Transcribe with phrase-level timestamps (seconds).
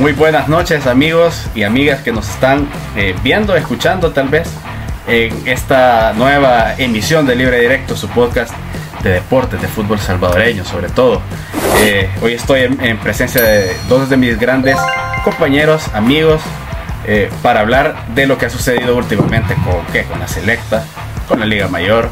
[0.00, 2.66] muy buenas noches amigos y amigas que nos están
[2.96, 4.48] eh, viendo, escuchando tal vez
[5.06, 8.54] en esta nueva emisión de Libre Directo, su podcast
[9.02, 11.20] de deportes, de fútbol salvadoreño sobre todo.
[11.80, 14.78] Eh, hoy estoy en, presencia de dos de mis grandes
[15.22, 16.40] compañeros, amigos,
[17.06, 20.04] eh, para hablar de lo que ha sucedido últimamente con, ¿qué?
[20.04, 20.82] con la selecta,
[21.28, 22.08] con la Liga Mayor.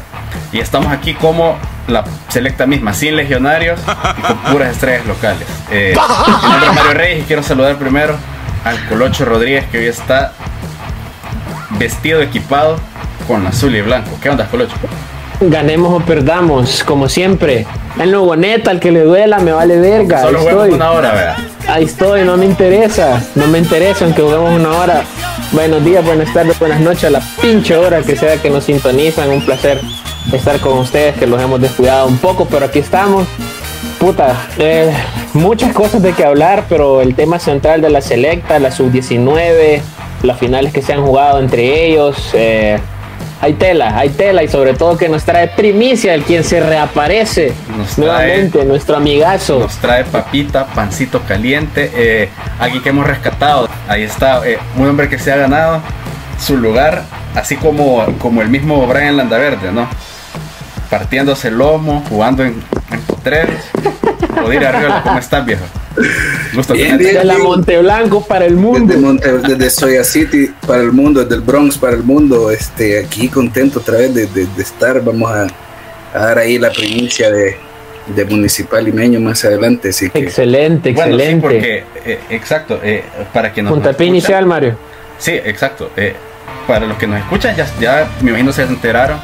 [0.51, 1.57] Y estamos aquí como
[1.87, 3.79] la selecta misma, sin legionarios
[4.17, 5.47] y con puras estrellas locales.
[5.71, 8.15] Eh, mi nombre es Mario Reyes y quiero saludar primero
[8.63, 10.33] al Colocho Rodríguez que hoy está
[11.71, 12.77] vestido, equipado
[13.27, 14.11] con azul y blanco.
[14.21, 14.75] ¿Qué onda, Colocho?
[15.41, 17.65] Ganemos o perdamos, como siempre.
[17.97, 20.21] El nuevo neta, al que le duela, me vale verga.
[20.21, 21.37] Solo juguemos una hora, vea.
[21.67, 23.21] Ahí estoy, no me interesa.
[23.35, 25.03] No me interesa aunque juguemos una hora.
[25.51, 29.29] Buenos días, buenas tardes, buenas noches, a la pinche hora que sea que nos sintonizan.
[29.29, 29.79] Un placer
[30.37, 33.27] estar con ustedes, que los hemos descuidado un poco, pero aquí estamos.
[33.99, 34.93] Puta, eh,
[35.33, 39.81] muchas cosas de que hablar, pero el tema central de la selecta, la sub-19,
[40.23, 42.79] las finales que se han jugado entre ellos, eh,
[43.41, 47.53] hay tela, hay tela y sobre todo que nos trae primicia el quien se reaparece
[47.97, 49.59] nuevamente, nuestro amigazo.
[49.59, 53.69] Nos trae papita, pancito caliente, eh, alguien que hemos rescatado.
[53.87, 54.41] Ahí está,
[54.77, 55.81] un hombre que se ha ganado
[56.39, 57.03] su lugar,
[57.35, 59.87] así como, como el mismo Brian Landaverde, ¿no?
[60.89, 62.55] Partiéndose el lomo, jugando en,
[62.91, 63.61] en potreros.
[64.37, 65.65] Arriba, ¿cómo estás, viejo?
[66.53, 68.93] Gusto bien, de la Monteblanco para el mundo.
[69.13, 72.49] Desde, desde Soya City para el mundo, desde el Bronx para el mundo.
[72.51, 75.01] Este, aquí contento otra vez de, de, de estar.
[75.03, 75.47] Vamos a,
[76.13, 77.57] a, dar ahí la primicia de,
[78.15, 79.89] de Municipal Limeño más adelante.
[79.89, 80.19] Así que...
[80.19, 81.35] Excelente, excelente.
[81.35, 83.73] sí, porque, eh, exacto, eh, para que nos.
[83.73, 84.77] Puntapié inicial, Mario.
[85.17, 85.91] Sí, exacto.
[85.97, 86.15] Eh,
[86.65, 89.19] para los que nos escuchan, ya, ya me imagino se enteraron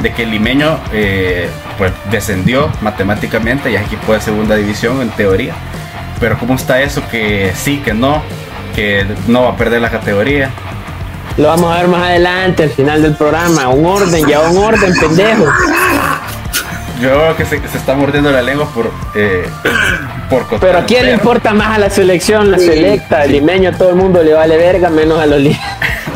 [0.00, 5.10] de que el limeño eh, pues descendió matemáticamente y es equipo de segunda división en
[5.10, 5.54] teoría.
[6.20, 7.02] Pero ¿cómo está eso?
[7.10, 8.22] Que sí, que no,
[8.74, 10.50] que no va a perder la categoría.
[11.36, 13.68] Lo vamos a ver más adelante, al final del programa.
[13.68, 15.46] Un orden, ya un orden, pendejo.
[17.00, 19.48] Yo creo que se, se está mordiendo la lengua por, eh,
[20.30, 23.90] por Pero a quién le importa más a la selección, la selecta, el limeño, todo
[23.90, 25.40] el mundo le vale verga, menos a los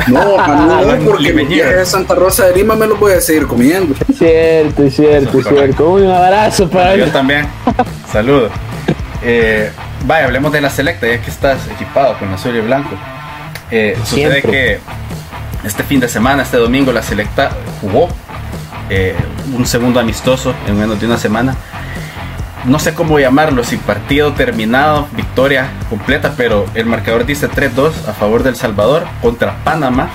[0.09, 3.47] No, a mí no, porque de Santa Rosa de Lima me lo voy a seguir
[3.47, 3.95] comiendo.
[4.19, 5.91] Cierto, cierto, cierto.
[5.91, 7.47] Un abrazo para Yo también.
[8.13, 8.51] Saludos.
[9.23, 9.71] Eh,
[10.07, 12.91] vaya, hablemos de la selecta, ya que estás equipado con azul y blanco.
[13.71, 14.81] Eh, sucede que
[15.65, 17.51] este fin de semana, este domingo, la selecta
[17.81, 18.09] jugó
[18.91, 19.15] eh,
[19.55, 21.57] un segundo amistoso en menos de una semana.
[22.69, 28.13] No sé cómo llamarlo, si partido terminado, victoria completa, pero el marcador dice 3-2 a
[28.13, 30.11] favor del Salvador contra Panamá.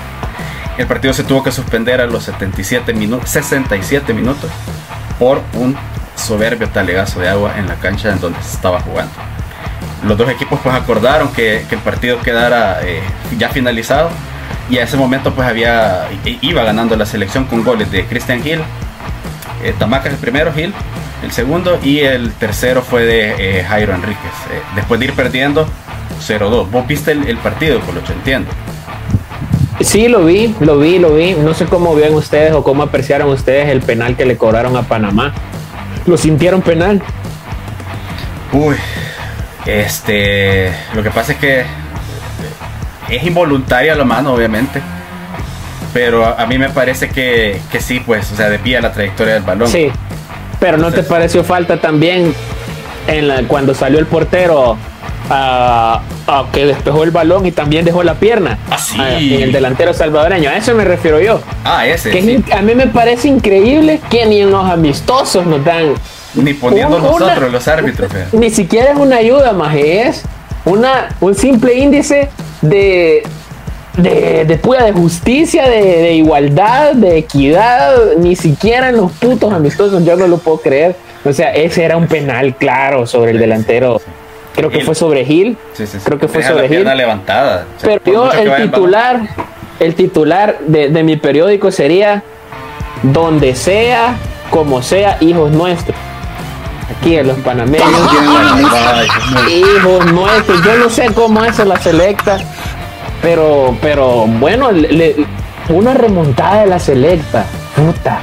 [0.78, 4.48] El partido se tuvo que suspender a los 77 minutos, 67 minutos
[5.18, 5.76] por un
[6.14, 9.12] soberbio talegazo de agua en la cancha en donde se estaba jugando.
[10.06, 13.02] Los dos equipos pues acordaron que, que el partido quedara eh,
[13.36, 14.10] ya finalizado
[14.70, 16.08] y a ese momento pues había
[16.40, 18.60] iba ganando la selección con goles de Christian Hill,
[19.64, 20.72] eh, Tamacas el primero, Hill
[21.24, 24.18] el segundo y el tercero fue de eh, Jairo Enríquez.
[24.52, 25.66] Eh, después de ir perdiendo
[26.20, 26.70] 0-2.
[26.70, 28.12] ¿Vos viste el, el partido, Colocho?
[28.12, 28.50] Entiendo.
[29.80, 31.32] Sí, lo vi, lo vi, lo vi.
[31.34, 34.82] No sé cómo ven ustedes o cómo apreciaron ustedes el penal que le cobraron a
[34.82, 35.32] Panamá.
[36.06, 37.02] ¿Lo sintieron penal?
[38.52, 38.76] Uy,
[39.66, 41.64] este, lo que pasa es que
[43.08, 44.80] es involuntaria la mano, obviamente.
[45.92, 49.34] Pero a, a mí me parece que, que, sí, pues, o sea, desvía la trayectoria
[49.34, 49.68] del balón.
[49.68, 49.90] Sí,
[50.64, 52.34] pero ¿no te pareció falta también
[53.06, 54.78] en la, cuando salió el portero
[55.28, 58.98] a, a, que despejó el balón y también dejó la pierna ah, sí.
[58.98, 60.48] a, en el delantero salvadoreño?
[60.48, 61.42] A eso me refiero yo.
[61.66, 62.10] Ah, ese.
[62.12, 62.44] Que sí.
[62.50, 65.92] A mí me parece increíble que ni en los amistosos nos dan.
[66.32, 68.10] Ni poniendo un, nosotros una, los árbitros.
[68.32, 70.22] Ni siquiera es una ayuda, más es
[70.64, 72.30] una, un simple índice
[72.62, 73.22] de,
[73.96, 80.04] de, de de justicia, de, de, igualdad, de equidad, ni siquiera en los putos amistosos,
[80.04, 80.96] yo no lo puedo creer.
[81.24, 84.00] O sea, ese era un penal claro sobre el delantero.
[84.54, 85.56] Creo que fue sobre Gil.
[85.72, 86.04] Sí, sí, sí.
[86.04, 86.84] Creo que fue Deja sobre Gil.
[86.96, 87.66] levantada.
[87.76, 89.20] O sea, Pero yo, el titular,
[89.80, 92.22] el titular de, de mi periódico sería
[93.02, 94.16] donde sea,
[94.50, 95.96] como sea, hijos nuestros
[96.90, 97.88] aquí en los panameños.
[99.50, 102.38] Hijos nuestros, yo no sé cómo hace la selecta,
[103.24, 105.16] pero, pero bueno, le,
[105.70, 108.20] una remontada de la selecta, puta.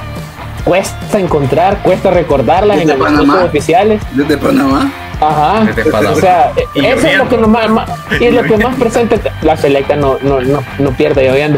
[0.63, 3.43] Cuesta encontrar, cuesta recordarlas en los Panamá?
[3.45, 3.99] oficiales.
[4.13, 4.91] Desde Panamá.
[5.19, 5.65] Ajá.
[5.65, 6.15] Desde Panamá.
[6.15, 7.89] O sea, Y eso es lo que, más, más,
[8.19, 9.19] y es lo que más presente.
[9.41, 11.57] La selecta no, no, no, no pierde lloviendo.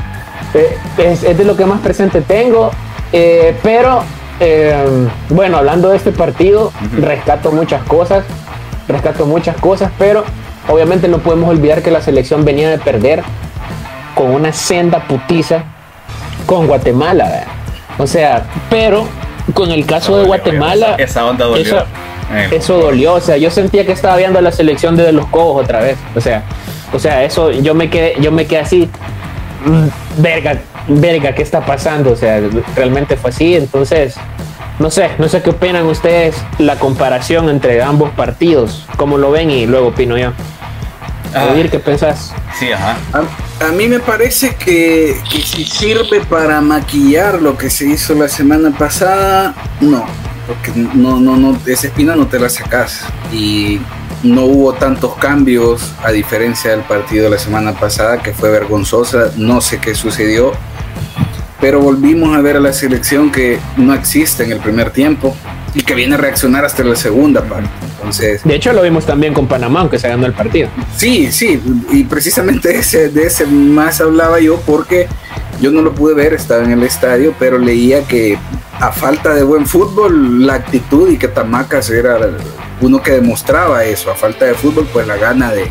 [0.54, 2.72] Eh, es, es, de lo que más presente tengo.
[3.12, 4.04] Eh, pero
[4.40, 4.74] eh,
[5.30, 7.02] bueno, hablando de este partido, uh -huh.
[7.02, 8.24] rescato muchas cosas,
[8.88, 10.24] rescato muchas cosas, pero
[10.68, 13.24] obviamente no podemos olvidar que la selección venía de perder
[14.16, 15.64] con una senda putiza
[16.46, 17.46] con Guatemala.
[17.98, 19.08] O sea, pero
[19.54, 21.62] con el caso de Guatemala, esa, onda dolió.
[21.62, 21.86] Eso,
[22.52, 23.14] eso, dolió.
[23.14, 25.98] O sea, yo sentía que estaba viendo la selección desde los cojos otra vez.
[26.16, 26.44] O sea,
[26.94, 28.90] o sea, eso yo me quedé, yo me quedé así,
[29.66, 30.58] mm, verga,
[30.88, 32.12] verga, ¿qué está pasando?
[32.12, 32.42] O sea,
[32.76, 33.56] realmente fue así.
[33.56, 34.16] Entonces,
[34.80, 39.52] no sé, no sé qué opinan ustedes la comparación entre ambos partidos, cómo lo ven
[39.52, 40.32] y luego opino yo.
[41.36, 42.34] Ah, ¿qué pensás?
[42.60, 42.96] Sí, ajá.
[43.60, 48.28] A, mí me parece que, que, si sirve para maquillar lo que se hizo la
[48.28, 50.06] semana pasada, no.
[50.46, 53.02] Porque no, no, no, esa espina no te la sacas.
[53.32, 53.80] Y
[54.22, 59.32] no hubo tantos cambios a diferencia del partido de la semana pasada que fue vergonzosa.
[59.36, 60.54] No sé qué sucedió
[61.60, 65.36] pero volvimos a ver a la selección que no existe en el primer tiempo
[65.74, 67.70] y que viene a reaccionar hasta la segunda parte.
[67.98, 70.70] Entonces, de hecho, lo vimos también con Panamá, aunque se ganó el partido.
[70.96, 71.62] Sí, sí,
[71.92, 75.08] y precisamente ese, de ese más hablaba yo porque
[75.62, 78.38] yo no lo pude ver, estaba en el estadio, pero leía que
[78.80, 82.20] a falta de buen fútbol, la actitud y que Tamacas era
[82.82, 85.68] uno que demostraba eso, a falta de fútbol, pues la gana de,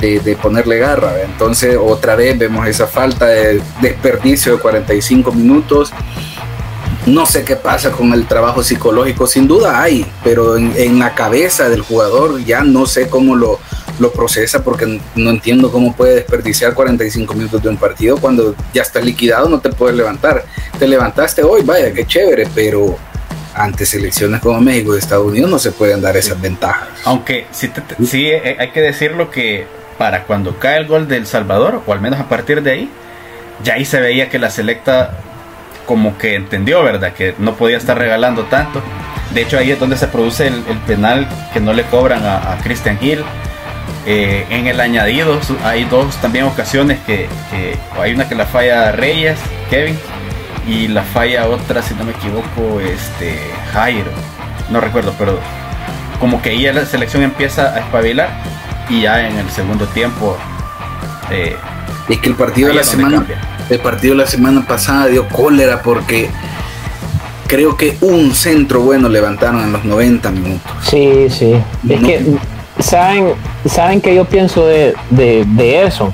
[0.00, 1.22] de, ponerle garra.
[1.22, 5.92] Entonces otra vez vemos esa falta de desperdicio de 45 minutos.
[7.06, 11.68] No sé qué pasa con el trabajo psicológico, sin duda hay, pero en, la cabeza
[11.68, 13.58] del jugador ya no sé cómo lo,
[13.98, 18.82] lo procesa porque no entiendo cómo puede desperdiciar 45 minutos de un partido cuando ya
[18.82, 20.44] está liquidado, no te puedes levantar.
[20.78, 22.96] Te levantaste hoy, vaya, qué chévere, pero
[23.54, 26.88] ante selecciones como México y Estados Unidos no se pueden dar esas ventajas.
[27.04, 27.70] Aunque sí,
[28.04, 29.66] sí eh, hay que decirlo que
[30.02, 32.90] para cuando cae el gol del Salvador, o al menos a partir de ahí,
[33.62, 35.12] ya ahí se veía que la selecta
[35.86, 37.12] como que entendió, ¿verdad?
[37.12, 38.82] Que no podía estar regalando tanto.
[39.32, 42.98] De hecho, ahí es donde se produce el, penal que no le cobran a, Christian
[43.00, 43.22] Hill.
[44.04, 47.28] Eh, en el añadido hay dos también ocasiones que,
[47.96, 49.38] hay una que la falla Reyes,
[49.70, 49.96] Kevin,
[50.66, 53.38] y la falla otra, si no me equivoco, este
[53.72, 54.10] Jairo.
[54.68, 55.38] No recuerdo, pero
[56.18, 58.51] como que ahí la selección empieza a espabilar
[58.92, 60.36] y ya en el segundo tiempo
[61.30, 61.56] eh,
[62.08, 63.24] es que el partido de la semana
[63.70, 66.28] el partido de la semana pasada dio cólera porque
[67.46, 70.72] creo que un centro bueno levantaron en los 90 minutos.
[70.82, 71.54] Sí sí.
[71.88, 72.36] Es que
[72.80, 73.32] saben
[73.64, 76.12] saben que yo pienso de, de, eso.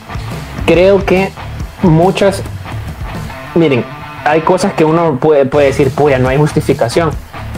[0.64, 1.32] Creo que
[1.82, 2.42] muchas
[3.56, 3.84] miren
[4.24, 7.10] hay cosas que uno puede, puede decir puya no hay justificación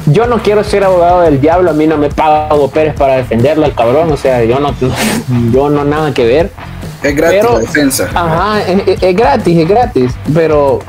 [0.07, 3.17] yo no quiero ser abogado del diablo, a mí no me paga Hugo Pérez para
[3.17, 4.75] defenderlo al cabrón, o sea, yo no,
[5.53, 6.51] yo no nada que ver.
[7.03, 8.09] Es gratis la defensa.
[8.15, 10.81] Ajá, es, gratis, es gratis, pero,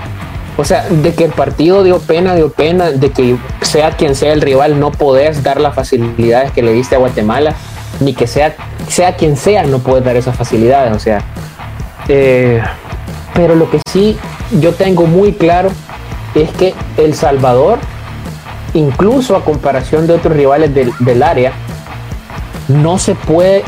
[0.58, 4.34] o sea, de que el partido dio pena, dio pena, de que sea quien sea
[4.34, 7.56] el rival, no podés dar las facilidades que le diste a Guatemala,
[8.00, 8.56] ni que sea,
[8.88, 11.24] sea quien sea, no puedes dar esas facilidades, o sea.
[12.08, 12.62] Eh,
[13.34, 14.18] pero lo que sí
[14.60, 15.70] yo tengo muy claro
[16.36, 17.80] es que El Salvador
[18.74, 21.54] incluso a comparación de otros rivales del, área,
[22.68, 23.64] no se puede,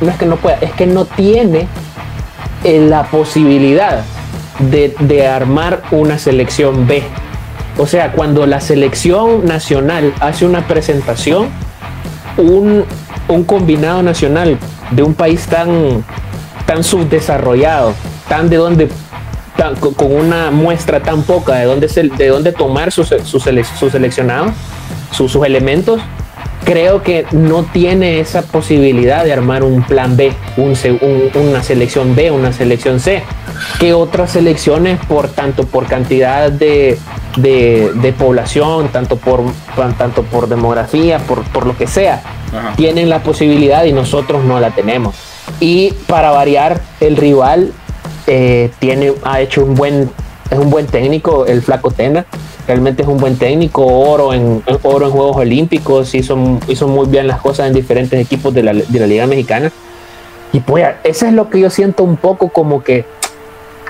[0.00, 1.68] no es que no pueda, es que no tiene
[2.64, 4.02] eh, la posibilidad
[4.58, 7.02] de, armar una selección B.
[7.78, 11.48] O sea, cuando la selección nacional hace una presentación,
[12.36, 12.84] un,
[13.46, 14.58] combinado nacional
[14.90, 16.04] de un país tan,
[16.66, 17.94] tan subdesarrollado,
[18.28, 18.88] tan de donde
[19.96, 24.52] con una muestra tan poca de dónde, de dónde tomar sus, sus, seleccionados,
[25.12, 26.00] sus, elementos,
[26.64, 30.74] creo que no tiene esa posibilidad de armar un plan B, un,
[31.34, 33.22] una selección B, una selección C,
[33.78, 36.98] que otras selecciones, por tanto por cantidad de,
[38.18, 39.42] población, tanto por,
[39.98, 42.22] tanto por demografía, por, por lo que sea,
[42.76, 45.14] tienen la posibilidad y nosotros no la tenemos.
[45.58, 47.72] Y para variar, el rival
[48.26, 50.10] eh, tiene, ha hecho un buen,
[50.50, 52.26] es un buen técnico, el Flaco Tena.
[52.66, 56.36] Realmente es un buen técnico, oro en, oro en Juegos Olímpicos, hizo,
[56.68, 59.72] hizo muy bien las cosas en diferentes equipos de la, de la Liga Mexicana.
[60.52, 63.04] Y pues, eso es lo que yo siento un poco como que,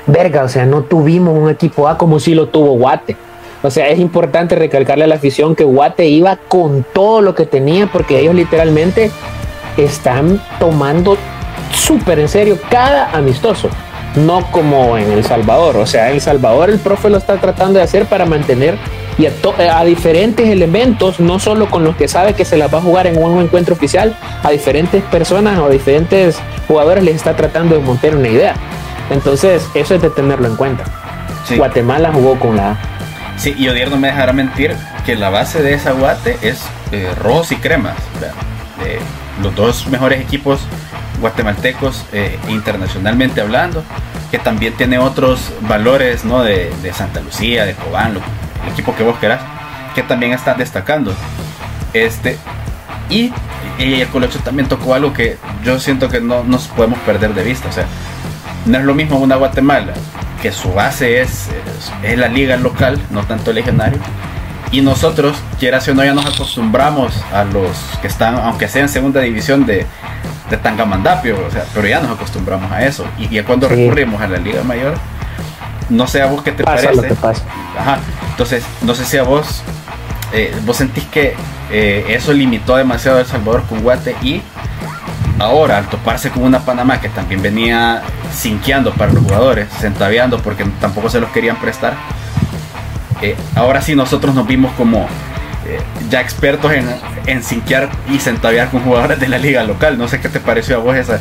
[0.07, 3.17] verga, o sea, no tuvimos un equipo A como si lo tuvo Guate.
[3.63, 7.45] O sea, es importante recalcarle a la afición que Guate iba con todo lo que
[7.45, 9.11] tenía porque ellos literalmente
[9.77, 11.19] están tomando
[11.73, 13.69] súper en serio cada amistoso
[14.17, 15.76] no como en El Salvador.
[15.76, 18.76] O sea, en El Salvador el profe lo está tratando de hacer para mantener
[19.19, 22.81] y a, diferentes elementos, no solo con los que sabe que se las va a
[22.81, 27.75] jugar en un encuentro oficial, a diferentes personas o a diferentes jugadores les está tratando
[27.75, 28.55] de montar una idea.
[29.11, 30.85] Entonces, eso es de tenerlo en cuenta.
[31.57, 32.79] Guatemala jugó con la
[33.37, 34.76] Sí, y Odier no me dejará mentir
[35.07, 36.62] que la base de esa Guate es
[36.93, 37.09] eh,
[37.50, 37.97] y Cremas.
[39.43, 40.61] los dos mejores equipos
[41.21, 43.85] guatemaltecos eh, internacionalmente hablando,
[44.31, 46.43] que también tiene otros valores ¿no?
[46.43, 48.17] de, Santa Lucía, de Cobán,
[48.65, 49.41] el equipo que vos querás,
[49.95, 51.15] que también están destacando.
[51.93, 52.39] Este,
[53.09, 53.33] y,
[53.79, 57.69] el Colocho también tocó algo que yo siento que no nos podemos perder de vista.
[57.69, 57.87] O sea,
[58.67, 59.95] no es lo mismo una Guatemala,
[60.43, 61.49] que su base es,
[62.03, 63.99] es, la liga local, no tanto el legionario.
[64.71, 68.83] Y nosotros, quiera si o no, ya nos acostumbramos a los que están, aunque sea
[68.83, 69.87] en segunda división de,
[70.50, 73.07] de Tangamandapio, o sea, pero ya nos acostumbramos a eso.
[73.19, 74.95] Y ya cuando recurrimos a la Liga Mayor,
[75.88, 76.88] no sé a vos qué te parece.
[77.78, 77.99] Ajá.
[78.30, 79.62] Entonces, no sé si a vos,
[80.33, 81.35] eh, vos sentís que
[81.71, 84.42] eh, eso limitó demasiado a El Salvador con Guate y
[85.38, 88.02] ahora al toparse con una Panamá que también venía
[88.35, 91.95] sinqueando para los jugadores, centaveando porque tampoco se los querían prestar,
[93.23, 95.07] eh, ahora sí nosotros nos vimos como
[96.09, 96.89] ya expertos en,
[97.27, 99.99] en sinquear y centavear con jugadores de la liga local.
[99.99, 101.21] No sé qué te pareció a vos esa,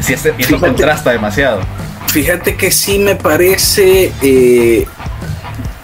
[0.00, 1.60] si eso contrasta demasiado.
[2.08, 4.86] Fíjate que sí me parece, eh,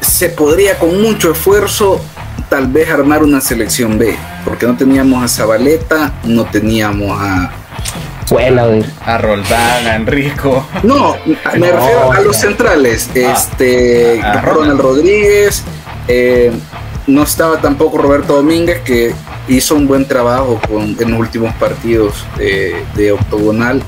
[0.01, 2.05] se podría con mucho esfuerzo
[2.49, 7.51] tal vez armar una selección B, porque no teníamos a Zabaleta, no teníamos a...
[9.07, 10.67] a Roldán, a Enrico.
[10.83, 11.17] No,
[11.59, 13.09] me refiero a los centrales.
[13.17, 15.63] Ah, este, Ronald Rodríguez,
[16.09, 16.53] eh,
[17.09, 19.15] no estaba tampoco Roberto Domínguez, que
[19.49, 23.83] hizo un buen trabajo con, en los últimos partidos de, octogonal.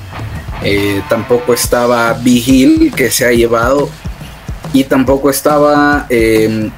[0.64, 3.88] Eh, tampoco estaba Vigil, que se ha llevado.
[4.72, 6.70] Y tampoco estaba em,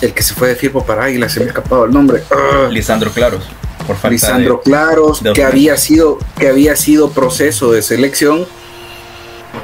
[0.00, 2.22] el que se fue de Firpo para Águila, se me ha escapado el nombre.
[2.30, 2.68] Ah.
[2.70, 3.44] Lisandro Claros.
[3.86, 8.46] Por falta Lisandro Claros, que, había sido, que había sido proceso de selección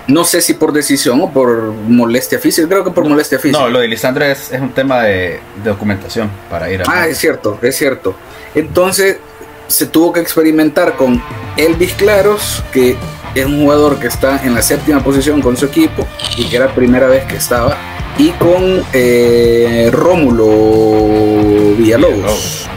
[0.09, 3.61] no sé si por decisión o por molestia física, creo que por molestia física.
[3.61, 6.85] No, lo de Lisandro es, un tema de, documentación para ir a...
[6.89, 8.15] Ah, es cierto, es cierto.
[8.55, 9.19] Entonces
[9.67, 11.23] se tuvo que experimentar con
[11.57, 12.97] Elvis Claros, que
[13.35, 16.67] es un jugador que está en la séptima posición con su equipo y que era
[16.67, 17.77] la primera vez que estaba,
[18.17, 22.69] y con eh, Rómulo Villalobos,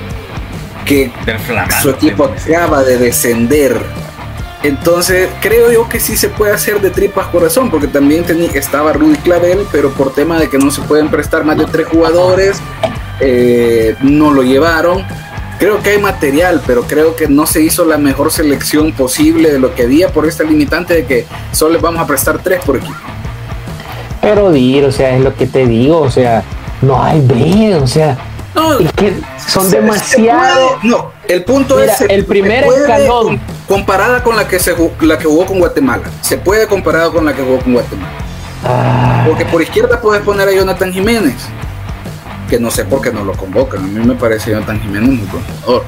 [0.86, 1.12] que
[1.82, 3.80] su equipo acaba de descender
[4.62, 9.16] entonces, creo yo que sí se puede hacer de tripas corazón, porque también estaba Rudy
[9.18, 12.58] Clavel, pero por tema de que no se pueden prestar más de tres jugadores,
[13.22, 15.06] eh, no lo llevaron.
[15.60, 19.60] Creo que hay material, pero creo que no se hizo la mejor selección posible de
[19.60, 22.78] lo que había por esta limitante de que solo les vamos a prestar tres por
[22.78, 22.96] equipo.
[24.22, 26.44] Pero dir, o sea, es lo que te digo, o sea,
[26.82, 28.18] no hay B, o sea,
[28.80, 29.14] es que
[29.48, 30.78] son demasiado.
[30.84, 32.02] no, el punto es.
[32.02, 33.40] El primer escalón.
[33.68, 36.04] Comparada con la que, se, la que jugó con Guatemala.
[36.22, 38.12] Se puede comparar con la que jugó con Guatemala.
[38.66, 39.24] Ah.
[39.28, 41.36] Porque por izquierda puedes poner a Jonathan Jiménez.
[42.50, 43.84] Que no sé por qué no lo convocan.
[43.84, 45.82] A mí me parece Jonathan Jiménez muy buen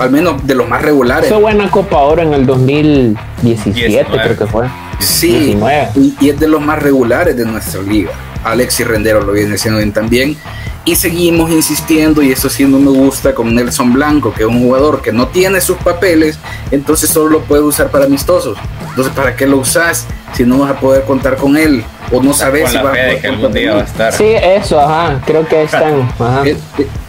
[0.00, 1.26] Al menos de los más regulares.
[1.26, 4.66] Hizo buena Copa ahora en el 2017, creo que fue.
[4.98, 5.56] Sí,
[5.94, 8.10] y, y, es de los más regulares de nuestra liga.
[8.44, 10.36] Alexis Rendero lo viene siendo bien también.
[10.84, 14.62] Y seguimos insistiendo, y eso sí no me gusta, con Nelson Blanco, que es un
[14.62, 16.38] jugador que no tiene sus papeles,
[16.70, 18.56] entonces solo lo puede usar para amistosos.
[18.88, 21.84] Entonces, ¿para qué lo usas si no vas a poder contar con él?
[22.10, 24.12] O no sabes si va a poder que algún día va a estar.
[24.12, 26.08] Sí, eso, ajá, creo que están.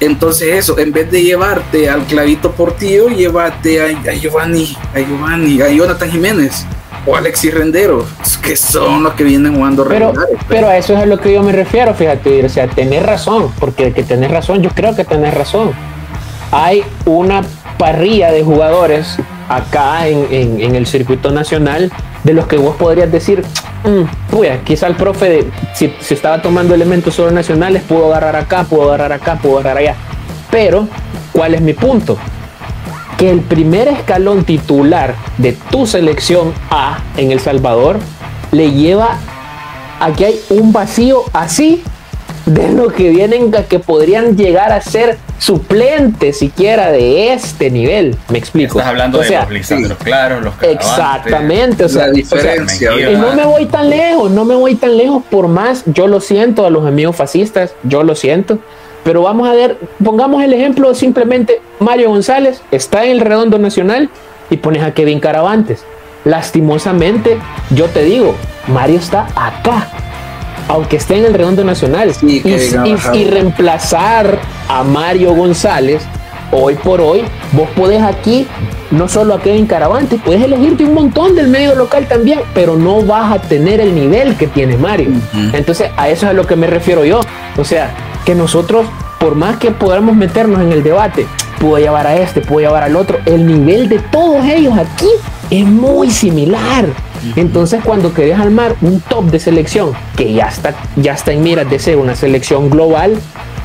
[0.02, 5.62] Entonces, eso, en vez de llevarte al clavito portillo, llévate a, a Giovanni, a Giovanni,
[5.62, 6.66] a Jonathan Jiménez
[7.06, 8.06] o Alexis Rendero,
[8.44, 10.28] que son los que vienen jugando pero, pues.
[10.48, 13.52] Pero a eso es a lo que yo me refiero, fíjate, o sea, tener razón,
[13.60, 15.72] porque que tener razón, yo creo que tenés razón.
[16.52, 17.42] Hay una
[17.78, 19.18] parrilla de jugadores
[19.50, 21.92] acá en, el circuito nacional
[22.24, 23.44] de los que vos podrías decir,
[23.84, 28.90] mm, quizá el profe, si, si estaba tomando elementos solo nacionales, pudo agarrar acá, pudo
[28.90, 29.96] agarrar acá, pudo agarrar allá.
[30.52, 30.88] Pero,
[31.32, 32.18] ¿cuál es mi punto?
[33.22, 38.00] Que el primer escalón titular de tu selección A en El Salvador
[38.52, 39.16] le lleva
[40.00, 41.84] a que hay un vacío así
[42.48, 48.18] de lo que vienen que podrían llegar a ser suplentes siquiera de este nivel.
[48.30, 48.80] Me explico.
[48.80, 52.92] Estás hablando de los Lisandros claros, los Exactamente, o sea, diferencia.
[53.08, 56.22] y no me voy tan lejos, no me voy tan lejos por más, yo lo
[56.22, 58.58] siento a los amigos fascistas, yo lo siento
[59.04, 64.10] pero vamos a ver, pongamos el ejemplo simplemente, Mario González está en el redondo nacional
[64.50, 65.84] y pones a Kevin Caravantes.
[66.24, 67.40] Lastimosamente,
[67.72, 68.36] yo te digo,
[68.68, 69.88] Mario está acá,
[70.68, 72.12] aunque esté en el redondo nacional.
[72.22, 76.04] y, y, reemplazar a Mario González,
[76.52, 78.46] hoy por hoy, vos podés aquí,
[78.92, 83.02] no solo a Kevin Caravantes, puedes elegirte un montón del medio local también, pero no
[83.02, 85.10] vas a tener el nivel que tiene Mario.
[85.54, 87.22] Entonces, a eso es a lo que me refiero yo.
[87.58, 87.90] O sea,
[88.26, 88.86] que nosotros,
[89.20, 91.28] por más que podamos meternos en el debate,
[91.60, 95.10] puedo llevar a este, puedo llevar al otro, el nivel de todos ellos aquí
[95.50, 96.86] es muy similar.
[97.36, 101.70] Entonces, cuando querés armar un top de selección que ya está, ya está en miras
[101.70, 103.16] de ser una selección global,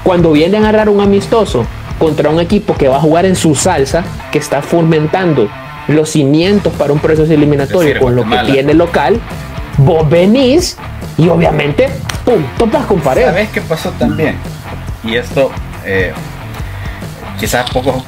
[0.03, 1.65] cuando vienen a agarrar un amistoso
[1.99, 5.49] contra un equipo que va a jugar en su salsa, que está fomentando
[5.89, 9.21] los cimientos para un proceso eliminatorio con lo que tiene local,
[9.79, 10.77] vos venís
[11.19, 11.89] y obviamente,
[12.25, 13.27] ¡pum!, topas con pared.
[13.27, 14.37] ¿Sabes qué pasó también?
[15.05, 15.51] Y esto,
[15.85, 16.13] eh,
[17.39, 18.05] quizás poco,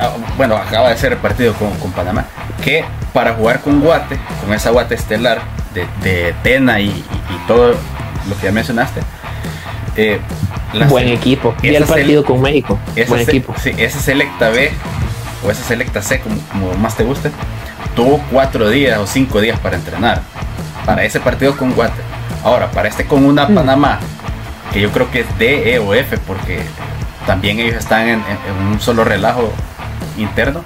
[0.00, 2.26] ah, bueno, acaba de ser el partido con, con Panamá,
[2.62, 5.40] que para jugar con Guate, con esa Guate estelar
[5.72, 7.04] de, de Tena y,
[7.46, 7.74] todo
[8.28, 9.00] lo que ya mencionaste,
[9.96, 10.18] eh,
[10.88, 11.54] buen equipo.
[11.62, 12.78] Y el partido con México.
[13.06, 13.54] Buen equipo.
[13.62, 14.70] Sí, esa Selecta B
[15.46, 17.30] o esa Selecta C, como, más te guste,
[17.94, 20.22] tuvo cuatro días o cinco días para entrenar.
[20.84, 22.00] Para ese partido con Guate.
[22.42, 23.54] Ahora, para este con una mm.
[23.54, 23.98] Panamá,
[24.72, 26.60] que yo creo que es D, E o F, porque
[27.26, 28.22] también ellos están en,
[28.70, 29.52] un solo relajo
[30.16, 30.62] interno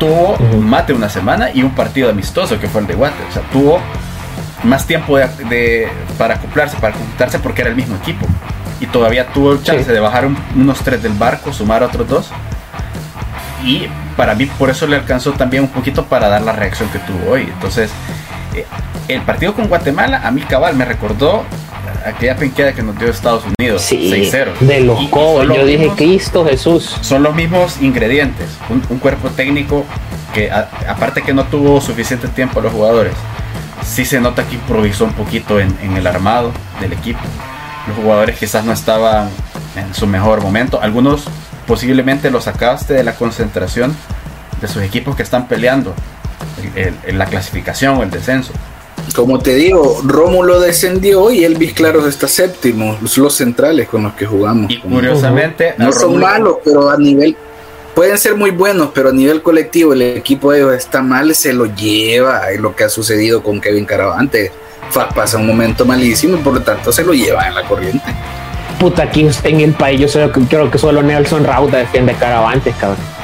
[0.00, 3.22] tuvo más de una semana y un partido amistoso que fue el de Guate.
[3.28, 3.78] O sea, tuvo
[4.64, 8.26] más tiempo de, para acoplarse, para juntarse porque era el mismo equipo.
[8.80, 12.30] Y todavía tuvo el chance de bajar unos tres del barco, sumar otros dos.
[13.62, 13.86] Y
[14.16, 17.32] para mí por eso le alcanzó también un poquito para dar la reacción que tuvo
[17.32, 17.42] hoy.
[17.42, 17.90] Entonces,
[18.54, 18.64] eh,
[19.14, 21.44] el partido con Guatemala a mí cabal me recordó
[22.04, 23.82] aquella penqueada que nos dio Estados Unidos.
[23.82, 24.58] Sí, 6-0.
[24.60, 26.96] De los Yo dije, Cristo Jesús.
[27.00, 28.48] Son los mismos ingredientes.
[28.68, 29.84] Un, cuerpo técnico
[30.34, 33.14] que, aparte que no tuvo suficiente tiempo a los jugadores,
[33.84, 37.20] sí se nota que improvisó un poquito en, el armado del equipo.
[37.88, 39.30] Los jugadores quizás no estaban
[39.76, 40.80] en su mejor momento.
[40.80, 41.24] Algunos
[41.66, 43.94] posiblemente los sacaste de la concentración
[44.60, 45.94] de sus equipos que están peleando
[46.74, 48.52] en la clasificación o el descenso.
[49.14, 54.26] Como te digo, Rómulo descendió y Elvis Claros está séptimo, los centrales con los que
[54.26, 54.70] jugamos.
[54.70, 57.36] Y curiosamente, no son malos, pero a nivel
[57.94, 61.52] pueden ser muy buenos, pero a nivel colectivo el equipo de ellos está mal, se
[61.52, 62.50] lo lleva.
[62.50, 64.52] Es lo que ha sucedido con Kevin Caravante.
[65.14, 68.04] Pasa un momento malísimo y por lo tanto se lo lleva en la corriente.
[68.78, 73.19] Puta, aquí en el país yo creo que solo Nelson Rauda defiende Caravantes, cabrón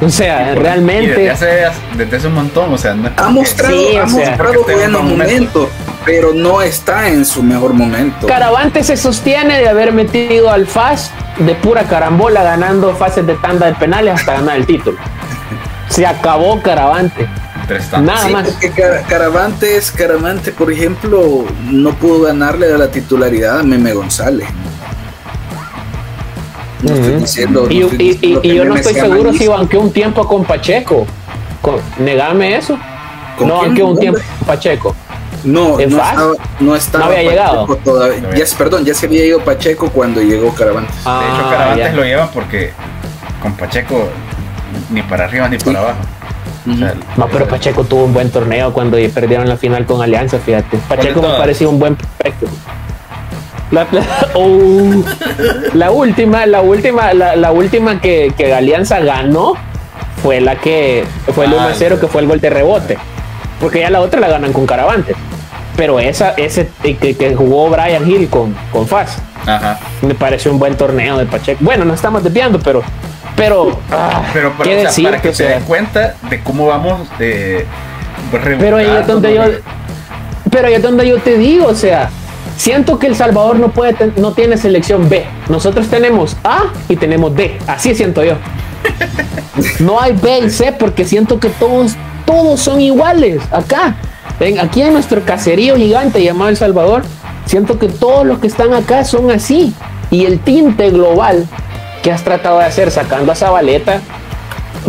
[0.00, 1.14] o sea, realmente.
[1.14, 5.68] desde, hace, un montón, o sea, ha mostrado, ha mostrado buenos momentos,
[6.04, 8.26] pero no está en su mejor momento.
[8.26, 13.66] Caravante se sostiene de haber metido al FAS de pura carambola, ganando fases de tanda
[13.66, 14.98] de penales hasta ganar el título.
[15.88, 17.28] Se acabó Caravante.
[18.00, 18.48] Nada más.
[18.48, 18.70] Porque
[19.08, 24.48] Caravantes, Caravante, por ejemplo, no pudo ganarle a la titularidad a Meme González
[26.82, 31.06] y, yo no estoy seguro si banqueó un tiempo con Pacheco.
[31.98, 32.78] negame eso.
[33.40, 34.94] No banqueó un tiempo con Pacheco.
[35.44, 37.78] No, no estaba, no estaba, había llegado.
[38.36, 40.94] Ya, perdón, ya se había ido Pacheco cuando llegó Caravantes.
[40.96, 42.72] de hecho, ah, Caravantes lo lleva porque
[43.40, 44.08] con Pacheco
[44.90, 46.00] ni para arriba ni para abajo.
[46.64, 50.78] no, pero Pacheco tuvo un buen torneo cuando perdieron la final con Alianza, fíjate.
[50.88, 52.46] Pacheco me pareció un buen prospecto.
[54.34, 55.04] Oh.
[55.74, 59.54] La, última, la última, la, última que, que, Alianza ganó
[60.22, 61.58] fue la que fue el 1-0
[61.96, 62.98] ah, que fue el gol de rebote.
[63.60, 65.14] Porque ya la otra la ganan con Caravante.
[65.76, 69.18] Pero esa, ese que, jugó Brian Hill con, con Faz.
[70.02, 71.58] Me pareció un buen torneo de Pacheco.
[71.62, 72.82] Bueno, no estamos desviando, pero.
[73.36, 77.66] Pero, ah, pero, para que se den cuenta de cómo vamos de.
[78.58, 79.42] Pero ahí es donde yo.
[80.50, 82.08] Pero ahí es donde yo te digo, o sea,
[82.56, 85.24] Siento que El Salvador no, puede no tiene selección B.
[85.48, 87.58] Nosotros tenemos A y tenemos D.
[87.66, 88.34] Así siento yo.
[89.80, 93.96] No hay B y C porque siento que todos, todos son iguales acá.
[94.38, 97.02] Ven, aquí en nuestro caserío gigante llamado El Salvador,
[97.46, 99.74] siento que todos los que están acá son así.
[100.10, 101.46] Y el tinte global
[102.02, 104.00] que has tratado de hacer sacando a Zabaleta,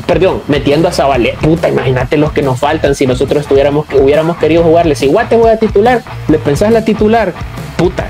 [0.06, 4.64] perdón, metiendo a Zabaleta, puta, imagínate los que nos faltan si nosotros estuviéramos, hubiéramos querido
[4.64, 4.96] jugarle.
[4.96, 7.34] Si igual te voy a titular, le pensás la titular,
[7.78, 8.08] puta,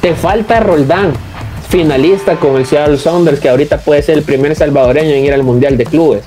[0.00, 1.12] te falta Roldán,
[1.68, 5.42] finalista con el Seattle Sounders, que ahorita puede ser el primer salvadoreño en ir al
[5.42, 6.24] Mundial de Clubes.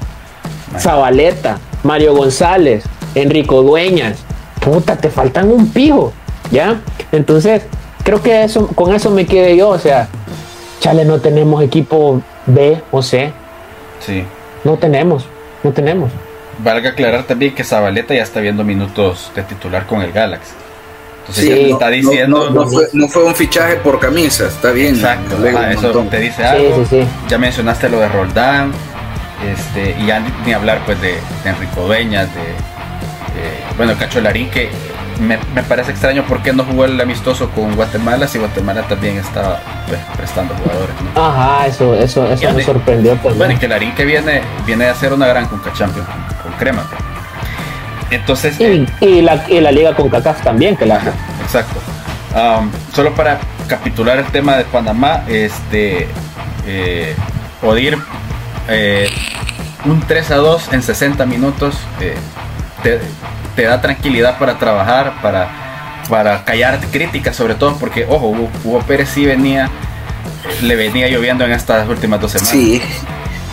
[0.80, 4.20] Zabaleta, Mario González, Enrico Dueñas,
[4.60, 6.14] puta, te faltan un pijo,
[6.52, 6.82] ¿ya?
[7.12, 7.64] Entonces,
[8.04, 10.08] creo que eso, con eso me quedé yo, o sea,
[10.80, 13.32] chale, no tenemos equipo B o C.
[14.00, 14.24] Sí.
[14.64, 15.26] No tenemos,
[15.64, 16.12] no tenemos.
[16.60, 20.54] Valga aclarar también que Zabaleta ya está viendo minutos de titular con el Galaxy.
[21.22, 22.50] Entonces está diciendo.
[22.50, 24.96] No, fue, un fichaje por camisa, está bien.
[24.96, 26.86] Exacto, eso te dice algo.
[27.30, 28.72] ya mencionaste lo de Roldán,
[29.52, 32.42] este, y ya ni, hablar pues de, Enrico Dueñas, de,
[33.78, 34.70] bueno, Cacho Larín, que
[35.20, 39.60] me, parece extraño por qué no jugó el amistoso con Guatemala si Guatemala también estaba
[39.88, 40.96] pues, prestando jugadores.
[41.16, 43.16] Ajá, eso, eso, eso me sorprendió.
[43.18, 46.08] Pues, bueno, y que Larín que viene, viene a hacer una gran Conca Champions
[46.42, 46.86] con Crema.
[48.12, 48.60] Entonces.
[48.60, 51.02] Y, eh, la, y la liga con CACAF también, que la.
[51.42, 51.80] Exacto.
[52.94, 56.08] solo para capitular el tema de Panamá, este.
[56.66, 57.16] Eh,
[57.62, 57.98] Odir,
[58.68, 59.10] eh,
[59.86, 61.76] un 3 a 2 en 60 minutos
[62.84, 69.10] te, da tranquilidad para trabajar, para, para callar críticas, sobre todo porque, ojo, Hugo, Pérez
[69.10, 69.70] sí venía,
[70.62, 72.52] le venía lloviendo en estas últimas dos semanas.
[72.52, 72.82] Sí,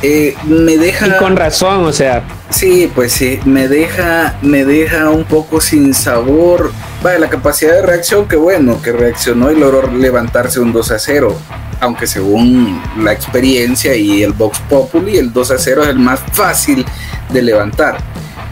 [0.02, 1.06] eh, me deja.
[1.06, 2.22] Y con razón, o sea.
[2.50, 6.72] Sí, pues sí, me deja, me deja un poco sin sabor.
[7.02, 10.98] Vale, la capacidad de reacción, que bueno, que reaccionó y logró levantarse un 2 a
[10.98, 11.38] 0.
[11.80, 16.20] Aunque según la experiencia y el Vox Populi, el 2 a 0 es el más
[16.32, 16.84] fácil
[17.30, 17.98] de levantar.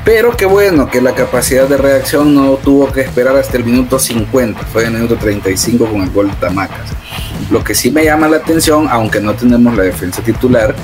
[0.08, 3.98] Pero qué bueno que la capacidad de reacción no tuvo que esperar hasta el minuto
[3.98, 6.92] 50, fue en el minuto 35 con el gol de Tamacas.
[7.50, 10.74] Lo que sí me llama la atención, aunque no tenemos la defensa titular,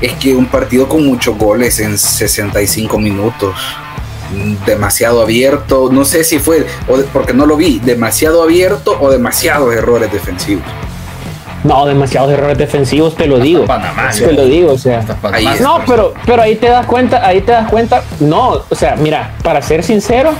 [0.00, 3.54] es que un partido con muchos goles en 65 minutos,
[4.64, 6.66] demasiado abierto, no sé si fue,
[7.12, 10.64] porque no lo vi, demasiado abierto o demasiados errores defensivos.
[11.66, 13.64] No, demasiados errores defensivos, te lo digo.
[14.18, 15.04] te lo digo, o sea.
[15.60, 18.02] no, pero, pero ahí te das cuenta, ahí te das cuenta.
[18.20, 20.30] No, o sea, mira, para ser sincero,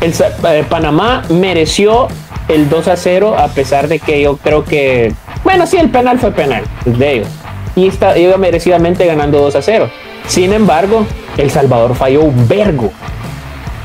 [0.00, 2.08] el, eh, Panamá mereció
[2.48, 5.14] el 2 a 0, a pesar de que yo creo que.
[5.44, 7.28] Bueno, sí, el penal fue penal de ellos
[7.76, 9.90] y está, iba merecidamente ganando 2 a 0.
[10.26, 12.92] Sin embargo, El Salvador falló un vergo.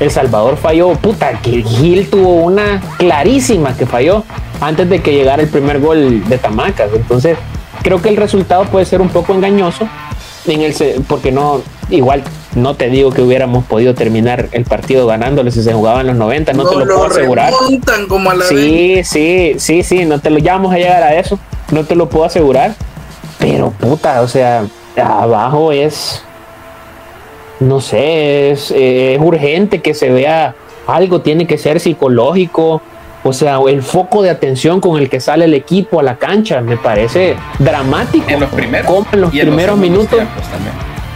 [0.00, 4.24] El Salvador falló, puta, que Gil tuvo una clarísima que falló
[4.60, 6.90] antes de que llegara el primer gol de Tamacas.
[6.94, 7.38] Entonces,
[7.82, 9.88] creo que el resultado puede ser un poco engañoso,
[10.46, 10.74] en el,
[11.08, 12.22] porque no, igual
[12.54, 16.16] no te digo que hubiéramos podido terminar el partido ganándole si se jugaba en los
[16.16, 17.52] 90, no, te lo, puedo asegurar.
[18.08, 21.14] Como a la sí, sí, sí, sí, no te lo, ya vamos a llegar a
[21.14, 21.38] eso,
[21.70, 22.74] no te lo puedo asegurar
[23.38, 26.22] pero puta, o sea, abajo es,
[27.60, 28.72] no sé, es,
[29.18, 30.54] urgente que se vea
[30.86, 32.82] algo, tiene que ser psicológico.
[33.24, 36.60] O sea, el foco de atención con el que sale el equipo a la cancha
[36.60, 38.26] me parece dramático.
[38.28, 40.20] En los primeros, como en los primeros minutos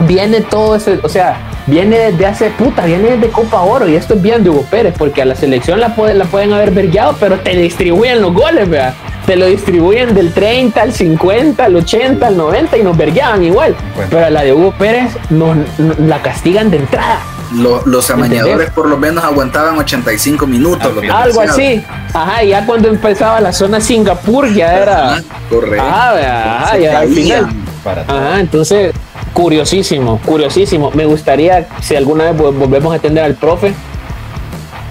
[0.08, 4.14] viene todo ese, o sea, viene desde hace puta, viene desde Copa Oro y esto
[4.14, 7.38] es bien de Hugo Pérez, porque a la selección la, la pueden haber vergueado, pero
[7.38, 8.94] te distribuyen los goles, vea
[9.26, 13.76] te lo distribuyen del 30 al 50, al 80, al 90 y nos vergueaban igual.
[14.08, 15.56] Pero a la de Hugo Pérez nos,
[15.98, 17.20] la castigan de entrada.
[17.52, 20.92] los amañadores por lo menos aguantaban 85 minutos.
[21.12, 21.84] Algo así.
[22.12, 25.22] Ajá, ya cuando empezaba la zona Singapur ya era.
[25.48, 25.86] correcto.
[25.86, 27.48] Ajá, ya al final.
[27.84, 28.92] Ajá, entonces,
[29.32, 30.90] curiosísimo, curiosísimo.
[30.94, 33.72] Me gustaría, si alguna vez volvemos a atender al profe,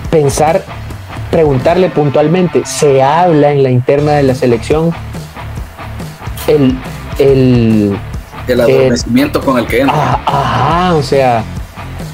[0.10, 0.64] pensar
[1.32, 4.94] preguntarle puntualmente, ¿se habla en la interna de la selección
[6.48, 6.78] el...
[7.18, 8.00] El,
[8.48, 10.20] el adormecimiento con el que entra.
[10.26, 11.44] Ah, ajá, o sea,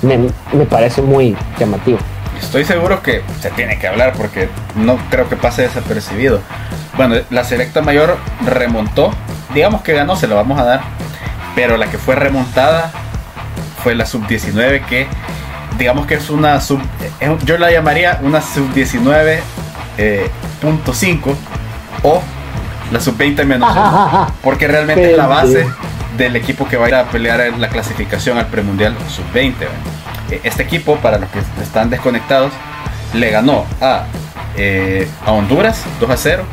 [0.01, 1.99] me, parece muy llamativo.
[2.39, 6.41] Estoy seguro que se tiene que hablar porque no creo que pase desapercibido.
[6.97, 9.11] Bueno, la selecta mayor remontó,
[9.53, 10.81] digamos que ganó, se lo vamos a dar,
[11.55, 12.91] pero la que fue remontada
[13.83, 15.07] fue la sub-19 que
[15.77, 16.79] digamos que es una sub,
[17.45, 19.49] yo la llamaría una sub 19.5
[19.97, 20.29] eh,
[22.03, 22.21] o
[22.91, 23.75] la sub 20 menos
[24.43, 25.67] porque realmente es la base
[26.17, 29.65] del equipo que va a ir a pelear en la clasificación al premundial sub 20.
[30.31, 32.51] Eh, este equipo, para los que están desconectados,
[33.13, 34.05] le ganó a,
[34.57, 36.43] eh, a Honduras 2 a 0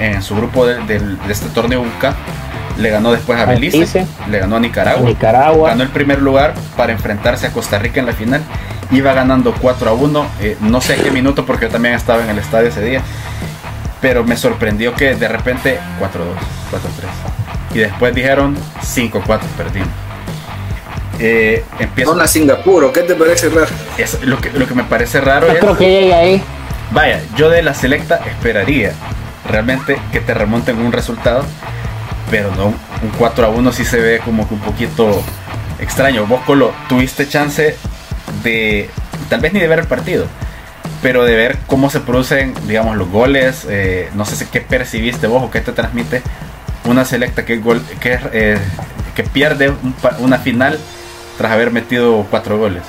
[0.00, 2.14] en, su grupo de, este torneo UCA
[2.78, 6.92] le ganó después a Belice, le ganó a Nicaragua, Nicaragua, ganó el primer lugar para
[6.92, 8.42] enfrentarse a Costa Rica en la final,
[8.90, 12.30] iba ganando 4 a 1, eh, no sé qué minuto porque yo también estaba en
[12.30, 13.02] el estadio ese día,
[14.00, 16.34] pero me sorprendió que de repente 4 2,
[16.70, 17.10] 4 3,
[17.74, 19.88] y después dijeron 5 4, perdimos.
[21.20, 22.20] Eh, empiezo...
[22.20, 23.68] a Singapur, ¿qué te parece raro?
[23.96, 25.60] Es, lo, que, lo que me parece raro es...
[25.60, 26.42] creo que llegue ahí.
[26.90, 28.92] Vaya, yo de la selecta esperaría
[29.48, 31.44] realmente que te remonten un resultado
[32.30, 35.22] pero no, un 4 a 1 sí se ve como que un poquito
[35.78, 36.26] extraño.
[36.26, 37.76] Vos, Colo, tuviste chance
[38.42, 38.90] de,
[39.28, 40.26] tal vez ni de ver el partido,
[41.02, 43.66] pero de ver cómo se producen, digamos, los goles.
[43.68, 46.22] Eh, no sé qué percibiste vos o qué te transmite
[46.84, 47.60] una selecta que,
[48.32, 48.58] eh,
[49.14, 49.72] que pierde
[50.18, 50.78] una final
[51.38, 52.82] tras haber metido cuatro goles.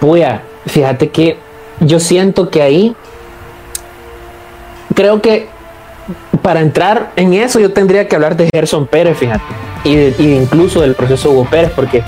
[0.00, 1.38] Puya, fíjate que
[1.80, 2.96] yo siento que ahí
[4.94, 5.48] creo que
[6.42, 9.42] para entrar en eso yo tendría que hablar de Gerson Pérez, fíjate,
[9.84, 12.02] y, incluso del proceso Hugo Pérez, porque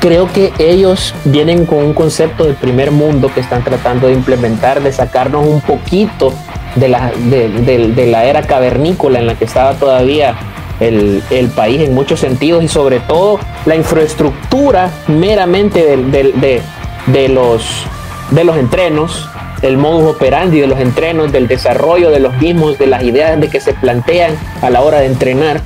[0.00, 4.82] creo que ellos vienen con un concepto del primer mundo que están tratando de implementar,
[4.82, 6.32] de sacarnos un poquito
[6.76, 10.36] de la, de, la era cavernícola en la que estaba todavía
[10.80, 11.22] el,
[11.56, 17.84] país en muchos sentidos y sobre todo la infraestructura meramente de los,
[18.30, 19.28] de los entrenos,
[19.62, 23.48] el modus operandi de los entrenos, del desarrollo de los mismos, de las ideas de
[23.48, 25.60] que se plantean a la hora de entrenar.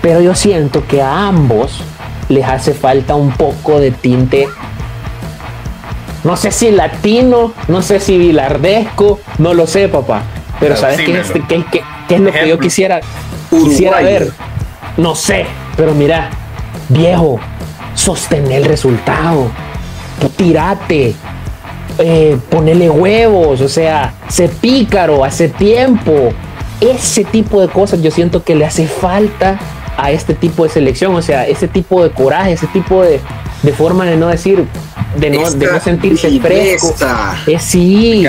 [0.00, 1.82] Pero yo siento que a ambos
[2.28, 4.48] les hace falta un poco de tinte,
[6.24, 10.22] no sé si latino, no sé si bilardesco, no lo sé, papá.
[10.58, 13.00] Pero ¿sabes qué, es, qué, es lo que yo quisiera,
[13.50, 14.30] quisiera ver?
[14.98, 16.28] No sé, pero mira,
[16.90, 17.40] viejo,
[17.94, 19.50] sostener el resultado.
[20.20, 21.14] Tú tirate,
[22.00, 26.32] eh, ponele huevos, o sea, se pícaro, hace tiempo.
[26.80, 29.58] Ese tipo de cosas yo siento que le hace falta
[29.96, 33.20] a este tipo de selección, o sea, ese tipo de coraje, ese tipo de,
[33.62, 34.66] de forma de no decir,
[35.16, 36.94] de no, de no sentirse fresco.
[37.46, 38.26] Eh, sí,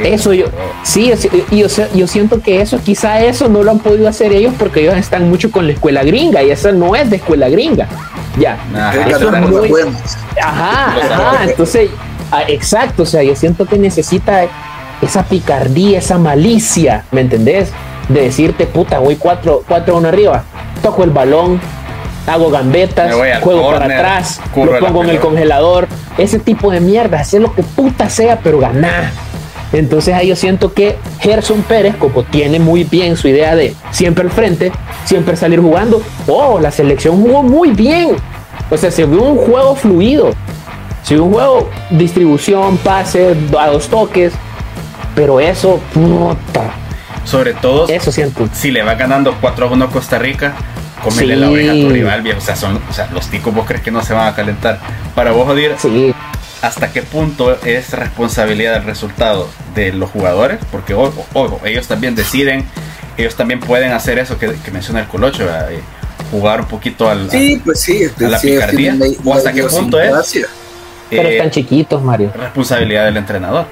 [0.00, 0.46] eso yo,
[0.82, 1.10] sí,
[1.50, 4.96] yo, yo siento que eso, quizá eso no lo han podido hacer ellos porque ellos
[4.96, 7.88] están mucho con la escuela gringa y esa no es de escuela gringa.
[8.38, 8.58] Ya,
[9.08, 9.70] eso es muy,
[10.42, 11.88] ajá, ajá, entonces,
[12.30, 14.46] ah, exacto, o sea, yo siento que necesita
[15.02, 17.70] esa picardía, esa malicia, ¿me entendés?
[18.08, 20.44] De decirte, puta, voy 4 cuatro, 1 arriba,
[20.82, 21.60] toco el balón,
[22.26, 27.40] hago gambetas, juego para atrás, lo pongo en el congelador, ese tipo de mierda, hacer
[27.40, 29.10] lo que puta sea, pero ganar.
[29.72, 34.24] Entonces ahí yo siento que Gerson Pérez, como tiene muy bien su idea de siempre
[34.24, 34.72] al frente,
[35.04, 38.16] siempre salir jugando, oh, la selección jugó muy bien.
[38.70, 40.30] O sea, se vio un juego fluido,
[41.14, 44.32] vio un juego distribución, pase, a dos toques,
[45.14, 46.72] pero eso, puta.
[47.24, 48.48] Sobre todo, eso siento.
[48.52, 50.54] si le va ganando 4 a 1 Costa Rica,
[51.02, 52.38] comerle la oreja a tu rival, viejo.
[52.38, 54.78] O sea, son, o sea, los ticos vos crees que no se van a calentar.
[55.14, 56.14] Para vos, Jodir, sí.
[56.62, 60.58] ¿hasta qué punto es responsabilidad del resultado de los jugadores?
[60.70, 62.64] Porque, ojo, ellos también deciden,
[63.16, 65.80] ellos también pueden hacer eso que, menciona el Colocho, eh,
[66.30, 68.96] jugar un poquito al, sí, pues sí, a la picardía.
[69.24, 70.46] ¿O hasta qué punto es?
[71.10, 72.32] Pero están chiquitos, Mario.
[72.34, 73.66] Responsabilidad del entrenador.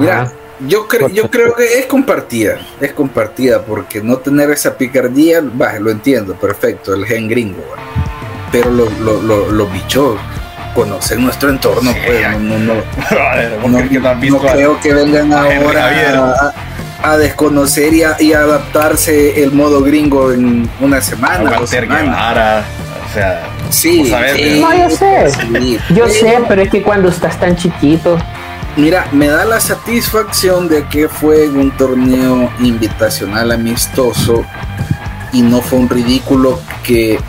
[0.00, 0.32] Mira,
[0.66, 5.78] yo, creo yo creo que es compartida, es compartida, porque no tener esa picardía, bah,
[5.78, 7.64] lo entiendo, perfecto, el gen gringo,
[8.50, 10.18] pero los lo, lo, bichos
[10.74, 16.52] conocen nuestro entorno, pues, no, no, no, creo que vengan ahora
[17.02, 21.58] a, desconocer y, a, y adaptarse el modo gringo en una semana.
[21.60, 22.64] O semana.
[23.14, 24.02] O sea, sí,
[24.60, 25.26] no, yo sé,
[25.90, 28.18] yo sé, pero es que cuando estás tan chiquito,
[28.76, 34.44] Mira, me da la satisfacción de que fue un torneo invitacional amistoso
[35.32, 37.20] y no fue un ridículo que,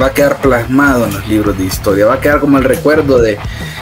[0.00, 2.06] va a quedar plasmado en los libros de historia.
[2.06, 3.36] Va a quedar como el recuerdo de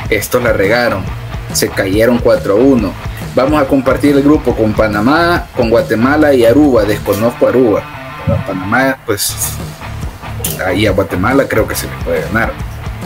[0.08, 1.04] esto la regaron,
[1.52, 2.90] se cayeron 4-1.
[3.34, 6.84] Vamos a compartir el grupo con Panamá, con Guatemala y Aruba.
[6.84, 7.82] Desconozco Aruba.
[8.46, 9.36] Panamá, pues
[10.66, 12.52] ahí a Guatemala creo que se le puede ganar.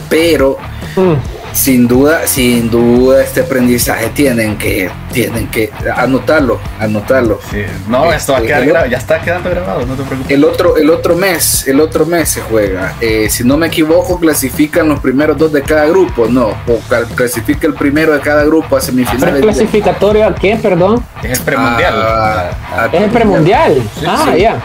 [0.09, 0.59] Pero
[0.97, 7.41] mm sin duda, sin duda este aprendizaje tienen que, tienen que anotarlo, anotarlo.
[7.89, 10.31] No, esto va a quedar ya está quedando grabado, no te preocupes.
[10.31, 12.95] El otro, el otro mes, el otro mes se juega.
[13.01, 16.79] Eh, si no me equivoco, clasifican los primeros dos de cada grupo, no, o
[17.15, 19.37] clasifica el primero de cada grupo a semifinales.
[19.37, 21.05] ¿Es clasificatorio a qué, perdón?
[21.23, 21.95] Es el premundial.
[21.97, 23.83] Ah, es el premundial.
[24.07, 24.61] ah, ya.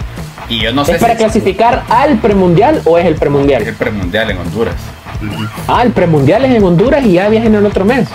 [0.50, 3.62] Y yo no sé ¿Es para clasificar al premundial o es el premundial?
[3.62, 4.76] Es el premundial en Honduras.
[5.68, 8.08] Ah, el premundial es en Honduras y ya viajan el otro mes.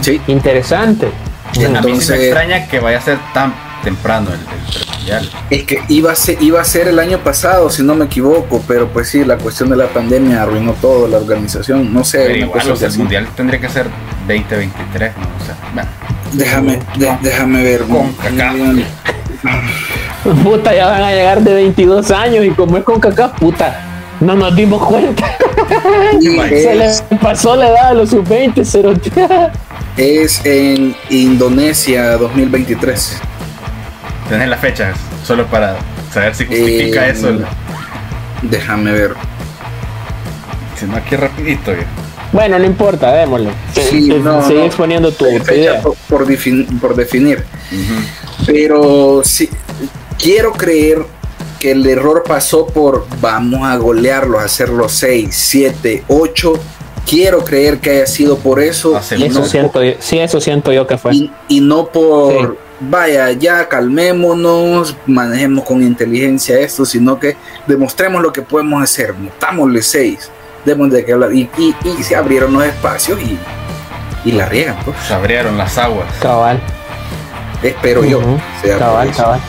[0.00, 1.06] Sí, Interesante.
[1.06, 3.54] a mí me extraña que vaya a ser tan
[3.84, 5.30] temprano el, premundial.
[5.50, 8.62] Es que iba a, ser, iba a ser el año pasado, si no me equivoco,
[8.66, 12.32] pero pues sí, la cuestión de la pandemia arruinó todo, la organización, no sé.
[12.32, 12.50] el
[12.98, 13.86] mundial tendría que ser
[14.26, 15.22] 2023, ¿no?
[15.22, 15.56] O sea,
[16.32, 16.78] Déjame,
[17.22, 17.82] déjame ver.
[17.82, 18.14] Con
[20.44, 23.80] Puta, ya van a llegar de 22 años y como es con cacá, puta,
[24.20, 25.24] no nos dimos cuenta.
[26.20, 29.50] Se le pasó la edad a los sub-20,
[29.96, 33.18] Es en Indonesia 2023.
[34.28, 34.92] Tenés la fecha,
[35.24, 35.76] solo para
[36.12, 37.28] saber si justifica eh, eso.
[38.42, 39.14] Déjame ver.
[40.78, 41.72] Si no, aquí rapidito.
[42.32, 43.50] Bueno, no importa, démosle.
[43.74, 44.12] Sí,
[44.46, 45.80] Sigue exponiendo tu idea.
[45.80, 46.26] Por, por,
[46.94, 47.44] definir.
[48.46, 49.50] Pero sí,
[50.20, 51.04] quiero creer
[51.58, 56.52] que el error pasó por vamos a golearlos, hacerlos 6, 7, 8.
[57.06, 58.96] Quiero creer que haya sido por eso.
[58.98, 61.12] eso siento, sí, eso siento yo que fue.
[61.48, 68.42] Y, no por, vaya, ya calmémonos, manejemos con inteligencia esto, sino que demostremos lo que
[68.42, 70.30] podemos hacer, metámosle 6,
[70.64, 71.32] demos de que hablar.
[71.32, 71.50] Y,
[72.02, 73.38] se abrieron los espacios y,
[74.28, 74.76] y la riegan.
[74.84, 74.96] Pues.
[75.08, 76.06] Se abrieron las aguas.
[76.20, 76.60] Cabal.
[77.62, 78.20] Espero yo.
[78.78, 79.40] cabal, cabal.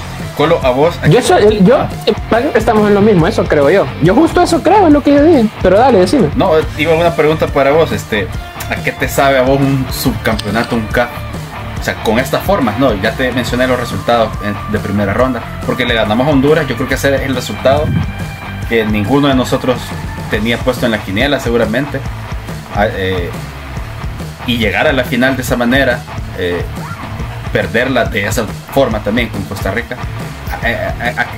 [0.41, 0.95] Colo, a vos.
[1.07, 1.19] Yo,
[1.59, 1.87] yo
[2.55, 3.85] estamos en lo mismo, eso creo yo.
[4.01, 5.45] Yo justo eso creo, es lo que yo dije.
[5.61, 6.29] Pero dale, decime.
[6.35, 7.91] No, iba una pregunta para vos.
[7.91, 8.27] Este,
[8.71, 11.11] ¿A qué te sabe a vos un subcampeonato, un CAP?
[11.79, 14.29] O sea, con estas formas, no, ya te mencioné los resultados
[14.71, 17.85] de primera ronda, porque le ganamos a Honduras, yo creo que ese es el resultado
[18.67, 19.77] que ninguno de nosotros
[20.31, 21.99] tenía puesto en la quiniela seguramente.
[22.75, 23.29] Ah, eh,
[24.47, 25.99] y llegar a la final de esa manera,
[26.39, 26.63] eh,
[27.51, 29.97] perderla de esa forma también con Costa Rica,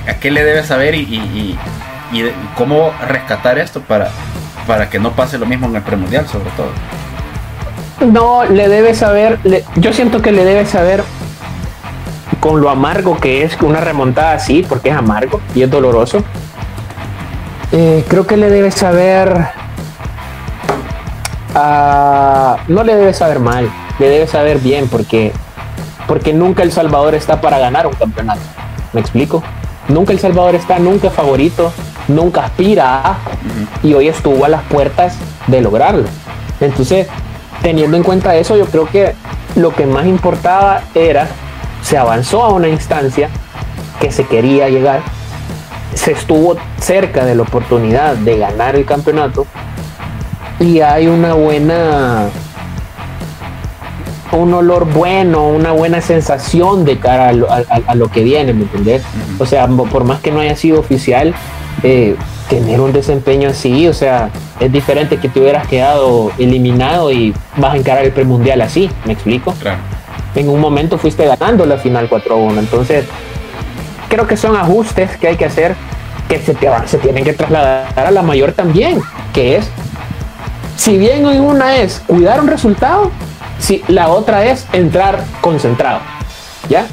[0.08, 1.58] ¿a, qué le debe saber y,
[2.56, 4.08] cómo rescatar esto para,
[4.66, 6.70] para que no pase lo mismo en el premundial sobre todo?
[8.00, 9.38] No, le debe saber,
[9.76, 11.02] yo siento que le debe saber
[12.40, 16.22] con lo amargo que es una remontada así, porque es amargo y es doloroso.
[17.72, 19.48] Eh, creo que le debe saber,
[21.54, 25.32] ah, no le debe saber mal, le debe saber bien, porque,
[26.06, 28.40] porque nunca El Salvador está para ganar un campeonato.
[28.92, 29.42] ¿Me explico?
[29.88, 31.72] Nunca El Salvador está, nunca favorito,
[32.08, 33.18] nunca aspira a,
[33.82, 36.04] y hoy estuvo a las puertas de lograrlo.
[36.60, 37.06] Entonces,
[37.62, 39.14] teniendo en cuenta eso, yo creo que
[39.56, 41.28] lo que más importaba era,
[41.82, 43.28] se avanzó a una instancia
[44.00, 45.02] que se quería llegar,
[45.94, 49.46] se estuvo cerca de la oportunidad de ganar el campeonato
[50.58, 52.28] y hay una buena
[54.36, 59.02] un olor bueno, una buena sensación de cara a lo, que viene, ¿me entendés?
[59.38, 61.34] O sea, por más que no haya sido oficial,
[61.82, 62.16] eh,
[62.48, 67.74] tener un desempeño así, o sea, es diferente que te hubieras quedado eliminado y vas
[67.74, 69.54] a encarar el premundial así, ¿me explico?
[70.34, 73.04] En un momento fuiste ganando la final 4-1, entonces
[74.08, 75.74] creo que son ajustes que hay que hacer
[76.28, 79.00] que se, se tienen que trasladar a la mayor también,
[79.32, 79.68] que es,
[80.76, 83.10] si bien en una es cuidar un resultado,
[83.64, 86.00] si la otra es entrar concentrado,
[86.68, 86.86] ¿ya?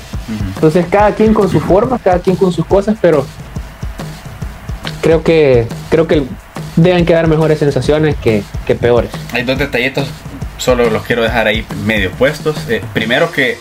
[0.56, 3.26] Entonces cada quien con sus formas, cada quien con sus cosas, pero
[5.02, 6.24] creo que creo que
[6.78, 8.44] deben quedar mejores sensaciones que,
[8.80, 9.12] peores.
[9.34, 10.08] Hay dos detallitos,
[10.58, 12.56] solo los quiero dejar ahí medio puestos.
[12.70, 13.58] Eh, primero que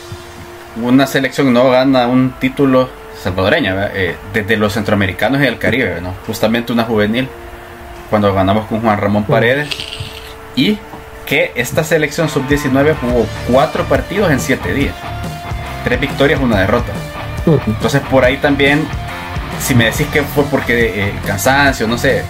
[0.81, 2.88] una selección no gana un título
[3.20, 6.14] salvadoreña eh, desde los centroamericanos y el Caribe, ¿no?
[6.29, 7.29] justamente una juvenil,
[8.09, 9.68] cuando ganamos con Juan Ramón Paredes,
[10.55, 10.79] y
[11.31, 14.97] que esta selección sub-19 jugó cuatro partidos en siete días,
[15.85, 16.93] tres victorias, una derrota.
[17.69, 18.85] Entonces por ahí también
[19.61, 22.25] si me decís que fue porque eh, cansancio, no sé,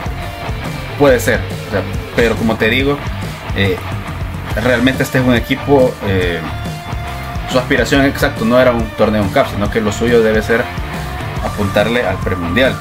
[0.99, 1.41] puede ser.
[2.15, 2.99] pero como te digo,
[3.57, 3.79] eh,
[4.63, 6.39] realmente este es un equipo, eh,
[7.51, 10.63] su aspiración exacto no era un torneo en CAP, sino que lo suyo debe ser
[11.43, 12.77] apuntarle al premundial.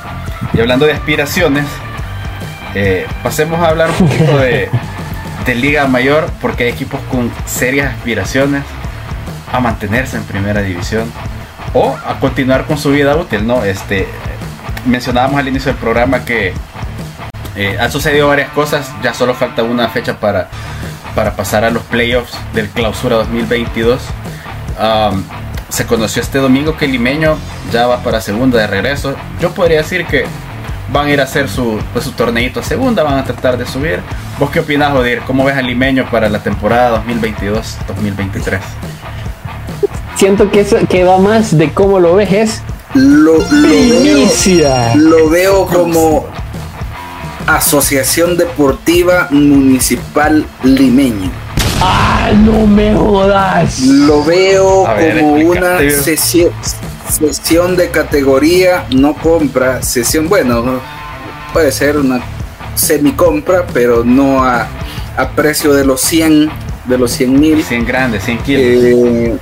[0.51, 1.65] Y hablando de aspiraciones,
[3.23, 4.69] pasemos a hablar un poquito de,
[5.49, 8.63] de Liga Mayor, porque hay equipos con serias aspiraciones
[9.51, 11.12] a mantenerse en primera división
[11.73, 13.63] o a continuar con su vida útil, ¿no?
[13.63, 14.07] Este,
[14.85, 16.53] mencionábamos al inicio del programa que
[17.55, 20.49] eh, han sucedido varias cosas, ya solo falta una fecha para,
[21.15, 24.01] para pasar a los playoffs del clausura 2022.
[25.69, 27.39] se conoció este domingo que Limeño
[27.73, 29.15] ya va para segunda de regreso.
[29.41, 30.25] Yo podría decir que
[30.91, 33.65] van a ir a hacer su, pues, su torneito a segunda, van a tratar de
[33.65, 33.99] subir.
[34.39, 35.21] ¿Vos qué opinás, Odir?
[35.28, 38.60] ¿Cómo ves a Limeño para la temporada 2022-2023?
[40.15, 42.63] Siento que, eso, que va más de cómo lo ves es
[42.95, 43.38] lo,
[44.95, 46.25] lo, veo, como
[47.45, 51.30] Asociación Deportiva Municipal Limeño.
[51.82, 53.82] ¡Ah, no me jodas!
[53.82, 56.52] Lo veo como una sesión,
[57.10, 60.80] sesión de categoría, no compra, sesión, bueno,
[61.54, 62.22] puede ser una
[62.76, 64.67] semi-compra, pero no a,
[65.17, 66.50] a precio de los 100,
[66.86, 67.63] de los 100 mil.
[67.63, 68.63] 100 grandes, 100 kilos.
[68.63, 69.38] Eh,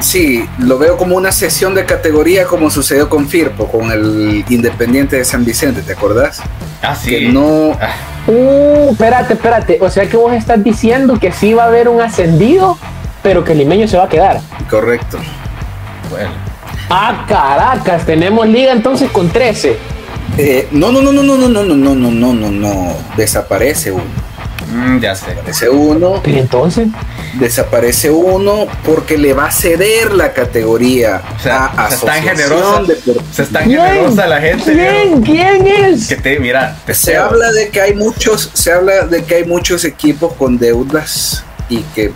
[0.00, 5.16] Sí, lo veo como una sesión de categoría como sucedió con Firpo, con el Independiente
[5.16, 6.42] de San Vicente, ¿te acordás?
[6.82, 7.10] Ah, sí.
[7.10, 7.72] Que no...
[7.80, 7.94] Ah.
[8.26, 9.78] Uh, espérate, espérate.
[9.80, 12.76] O sea que vos estás diciendo que sí va a haber un ascendido,
[13.22, 14.40] pero que el limeño se va a quedar.
[14.68, 15.18] Correcto.
[16.10, 16.30] Bueno.
[16.88, 19.76] Ah, Caracas, tenemos liga entonces con 13.
[20.72, 22.96] no, no, no, no, no, no, no, no, no, no, no, no, no.
[23.16, 24.04] Desaparece uno.
[24.72, 25.26] Mm, ya sé.
[25.28, 26.22] Desaparece uno.
[26.24, 26.88] ¿Y entonces?
[27.34, 32.82] Desaparece uno porque le va a ceder la categoría o sea, a se están generosa,
[33.32, 34.72] se están generosa la gente.
[34.72, 35.22] ¿Quién?
[35.22, 36.08] ¿Quién es?
[36.08, 39.84] Que te, mira, se habla de que hay muchos, se habla de que hay muchos
[39.84, 42.12] equipos con deudas y que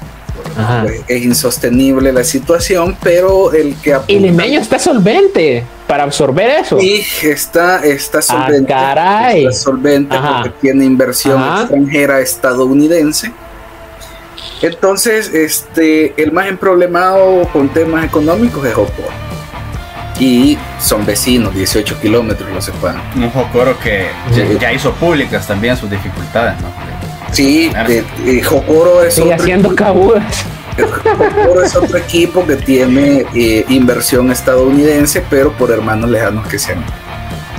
[0.83, 6.51] pues, es insostenible la situación, pero el que apunta, El Limeño está solvente para absorber
[6.51, 6.79] eso.
[6.81, 8.73] Y está, está ah, solvente.
[8.73, 9.47] caray.
[9.47, 13.33] Está solvente porque tiene inversión extranjera estadounidense.
[14.63, 19.03] Entonces, este, el más emproblemado con temas económicos es Opo.
[20.19, 23.03] y son vecinos, 18 kilómetros los separan.
[23.17, 24.09] Un Jocoro que
[24.61, 26.90] ya, hizo públicas también sus dificultades, ¿no?
[27.33, 27.71] Sí,
[28.45, 30.45] Jocoro es Sigue haciendo cabudas.
[31.65, 36.85] Es otro equipo que tiene eh, inversión estadounidense, pero por hermanos lejanos que sean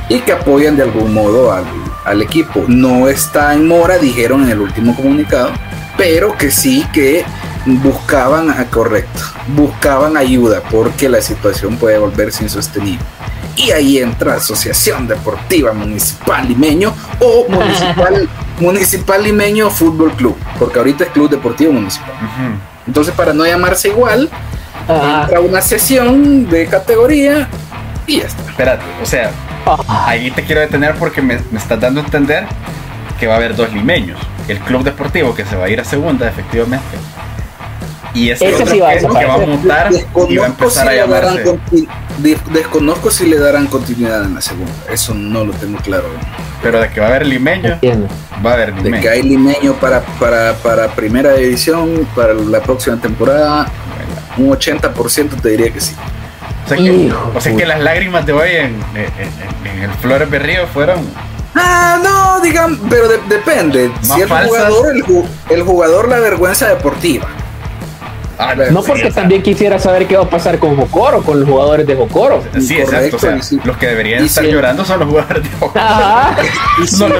[0.09, 1.65] y que apoyan de algún modo al,
[2.05, 2.65] al equipo.
[2.67, 5.51] No está en mora, dijeron en el último comunicado,
[5.97, 7.23] pero que sí que
[7.65, 9.21] buscaban, correcto,
[9.55, 13.05] buscaban ayuda porque la situación puede volverse insostenible.
[13.55, 18.29] Y ahí entra Asociación Deportiva Municipal Limeño o Municipal,
[18.61, 22.13] Municipal Limeño Fútbol Club, porque ahorita es Club Deportivo Municipal.
[22.87, 24.29] Entonces, para no llamarse igual,
[24.87, 27.47] entra una sesión de categoría
[28.07, 28.43] y ya está.
[28.43, 29.31] Espérate, o sea,
[29.87, 32.45] ahí te quiero detener porque me, me estás dando a entender
[33.19, 34.19] que va a haber dos limeños.
[34.47, 36.97] El club deportivo que se va a ir a segunda, efectivamente,
[38.13, 39.89] y ese otro que, va a montar
[40.29, 41.57] y va a empezar a llamarse.
[42.21, 44.71] Desconozco si le darán continuidad en la segunda.
[44.91, 46.05] Eso no lo tengo claro.
[46.61, 47.79] Pero de que va a haber limeño,
[48.45, 48.95] va a haber limeño.
[48.95, 53.67] De que hay limeño para, para, para primera edición, para la próxima temporada,
[54.37, 55.95] un 80% te diría que sí.
[56.65, 60.67] O sea que, o sea que las lágrimas de hoy en, en, el Flores Berrío
[60.67, 60.99] fueron
[61.53, 63.91] Ah, no, digan, pero depende.
[64.01, 65.03] Si el jugador, el,
[65.49, 67.27] el, jugador la vergüenza deportiva.
[68.71, 71.95] No porque también quisiera saber qué va a pasar con Jocoro, con los jugadores de
[71.95, 72.43] Jocoro.
[72.59, 73.17] Sí, exacto.
[73.63, 75.85] los que deberían estar llorando son los jugadores de Jocoro.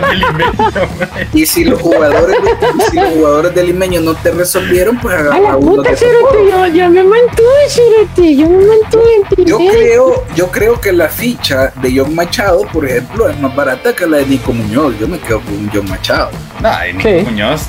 [0.08, 0.88] de Limeño.
[1.34, 5.36] y si los jugadores de, si los jugadores de Limeño no te resolvieron, pues haga
[5.36, 9.46] A la puta, yo, yo me mantuve, Cerote, yo me mantuve.
[9.46, 13.94] Yo creo, yo creo que la ficha de John Machado, por ejemplo, es más barata
[13.94, 14.96] que la de Nico Muñoz.
[15.00, 16.32] Yo me quedo con John Machado.
[16.62, 17.62] No, y Nico Muñoz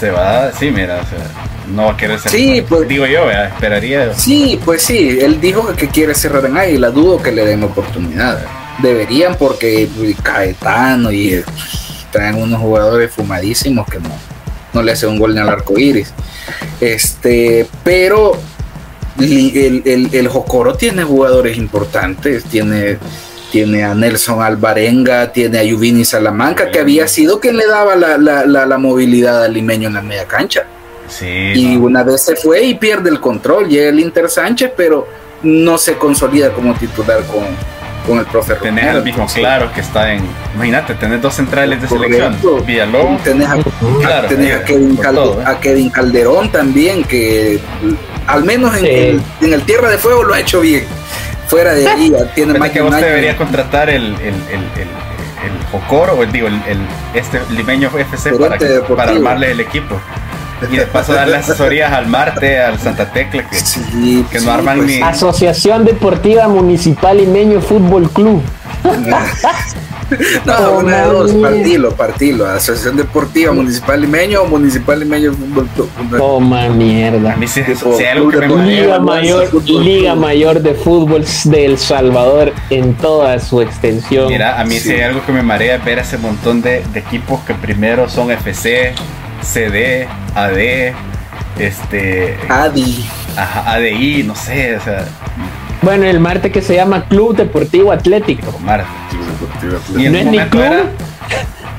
[0.00, 2.32] se va, sí, mira, o sea no va a querer ser.
[2.32, 4.14] Sí, pues, digo yo, esperaría.
[4.14, 8.44] Sí, pues sí, él dijo que quiere cerrar en Águila, dudo que le den oportunidad.
[8.82, 11.44] Deberían porque pues, Caetano y eh,
[12.10, 14.10] traen unos jugadores fumadísimos que no,
[14.72, 16.12] no le hacen un gol ni al arco iris.
[16.80, 18.32] Este, pero
[19.18, 22.98] el, el, el, Jocoro tiene jugadores importantes, tiene
[23.52, 28.18] tiene a Nelson Alvarenga, tiene a Yuvini Salamanca, que había sido quien le daba la,
[28.18, 30.66] la, la, la movilidad al limeño en la media cancha
[31.20, 35.06] y una vez se fue y pierde el control, llega el Inter Sánchez, pero
[35.42, 37.44] no se consolida como titular con,
[38.06, 40.24] con el profe Tener el mismo claro que está en.
[40.54, 42.36] Imagínate, tener dos centrales de selección.
[42.66, 43.22] Villalobos.
[43.22, 43.58] Tenés, a,
[44.00, 45.44] claro, a, Kevin ¿eh?
[45.44, 47.60] a, Kevin Calderón también, que
[48.26, 50.84] al menos en, el, en, el, Tierra de Fuego lo ha hecho bien.
[51.46, 54.88] Fuera de ahí, tiene más que vos deberías contratar el, el, el,
[55.44, 56.60] el Jocoro, o digo, el,
[57.14, 58.58] este limeño FC para,
[58.96, 60.00] para armarle el equipo.
[60.70, 64.88] Y de paso darle asesorías al Marte, al Santa Tecla, que, que no arman pues
[64.88, 65.02] ni.
[65.02, 68.42] Asociación Deportiva Municipal Limeño Fútbol Club.
[70.44, 72.46] no, una de dos, partilo, partilo.
[72.46, 75.90] Asociación Deportiva Municipal Limeño o Municipal Limeño Fútbol Club.
[76.16, 77.32] Toma mierda.
[77.32, 81.78] A mí sí, sí, algo que me Liga Mayor, Liga Mayor de Fútbol de El
[81.78, 84.28] Salvador en toda su extensión.
[84.28, 87.40] Mira, a mí sí, hay algo que me marea ver ese montón de, de equipos
[87.44, 88.94] que primero son FC,
[89.44, 90.94] CD, AD,
[91.58, 92.36] este.
[92.48, 93.04] ADI.
[93.36, 95.04] ADI, no sé, o sea.
[95.82, 98.58] Bueno, el Marte que se llama Club Deportivo Atlético.
[98.60, 98.86] Marte.
[99.92, 100.86] no es ni club.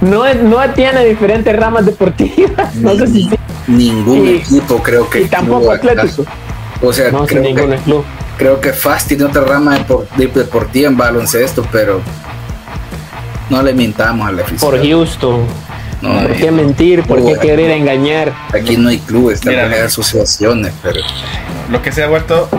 [0.01, 2.75] No, no tiene diferentes ramas deportivas.
[2.81, 3.29] No sé si
[3.67, 5.21] Ningún equipo creo que.
[5.21, 6.25] Y tampoco Atlético.
[6.81, 8.03] O sea, no, creo, que, club.
[8.37, 9.79] creo que FAST tiene otra rama
[10.17, 12.01] deportiva en baloncesto, pero
[13.49, 15.45] no le mintamos a la Por Houston.
[16.05, 17.03] ¿Por qué mentir?
[17.03, 18.33] ¿Por qué querer engañar?
[18.53, 21.01] Aquí no hay clubes, también hay asociaciones, pero.
[21.69, 22.49] Lo que se ha vuelto.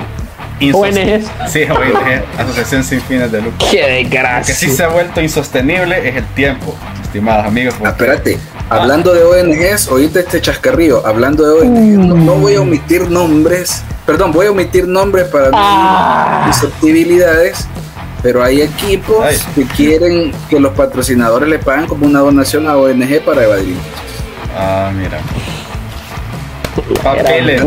[0.60, 1.26] ONGs.
[1.52, 3.68] Sí, ONG, Asociación Sin Fines de Lucro.
[3.70, 4.40] Qué desgracia.
[4.40, 7.74] Lo que sí se ha vuelto insostenible es el tiempo, estimados amigos.
[7.84, 8.38] Ah, espérate,
[8.70, 14.32] hablando de ONGs, oíste este chascarrío, hablando de ONGs, no, voy a omitir nombres, perdón,
[14.32, 16.50] voy a omitir nombres para ah.
[16.54, 17.68] susceptibilidades
[18.22, 23.20] pero hay equipos que quieren que los patrocinadores le paguen como una donación a ONG
[23.24, 23.76] para evadir
[24.58, 25.18] Ah, mira.
[27.02, 27.62] Papeles,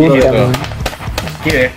[1.43, 1.71] ¿Qué?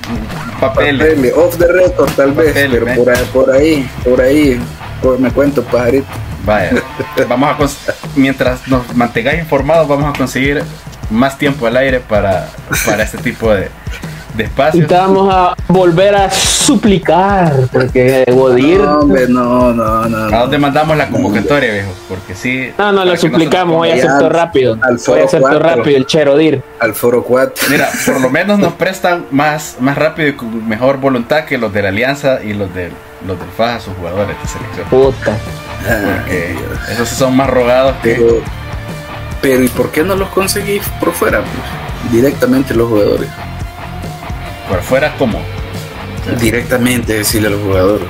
[0.59, 1.33] Papeles.
[1.37, 4.61] Off the record, tal vez, pero por ahí, por ahí, por ahí,
[5.19, 6.07] me cuento, pajarito.
[6.45, 6.73] Vaya,
[7.29, 7.51] vamos
[7.89, 10.65] a mientras nos mantengáis informados, vamos a conseguir
[11.11, 12.49] más tiempo al aire para,
[12.85, 13.69] para este tipo de,
[14.35, 14.85] despacio.
[14.85, 18.81] Y te vamos a volver a suplicar, porque Godir.
[18.81, 20.37] No, hombre, no, no, no.
[20.37, 21.93] ¿A dónde mandamos la convocatoria, viejo?
[22.09, 22.73] Porque sí.
[22.79, 24.79] No, no, lo suplicamos, hoy aceptó rápido.
[24.83, 26.63] Al Hoy aceptó rápido el Cherodir.
[26.81, 27.67] Al foro 4.
[27.71, 31.73] Mira, por lo menos nos prestan más, más rápido y con mejor voluntad que los
[31.73, 32.91] de la Alianza y los, de,
[33.27, 34.89] los del FAS a sus jugadores de selección.
[34.89, 35.37] Puta.
[35.83, 36.55] Porque
[36.91, 38.15] esos son más rogados que.
[38.15, 38.41] Pero,
[39.41, 41.41] pero ¿y por qué no los conseguís por fuera?
[41.41, 42.13] Pues?
[42.13, 43.29] Directamente los jugadores.
[44.73, 45.39] Por fuera, ¿cómo?
[46.41, 48.09] Directamente decirle a los jugadores.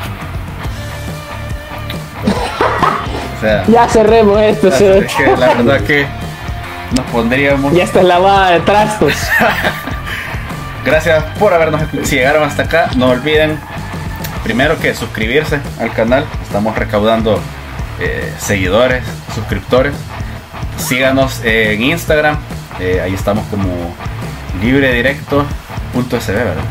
[3.37, 6.07] O sea, Ya cerremos esto, es se- que la verdad que
[6.97, 7.73] nos pondríamos.
[7.75, 9.13] Ya está lavada de trastos.
[10.85, 11.81] Gracias por habernos.
[12.05, 13.59] Si llegaron hasta acá, no olviden
[14.45, 16.25] primero que suscribirse al canal.
[16.45, 17.41] Estamos recaudando
[17.99, 19.03] eh, seguidores,
[19.35, 19.95] suscriptores.
[20.77, 22.37] Síganos eh, en Instagram.
[22.79, 23.67] eh, ahí estamos como
[25.95, 26.63] libredirecto.sb, ¿verdad?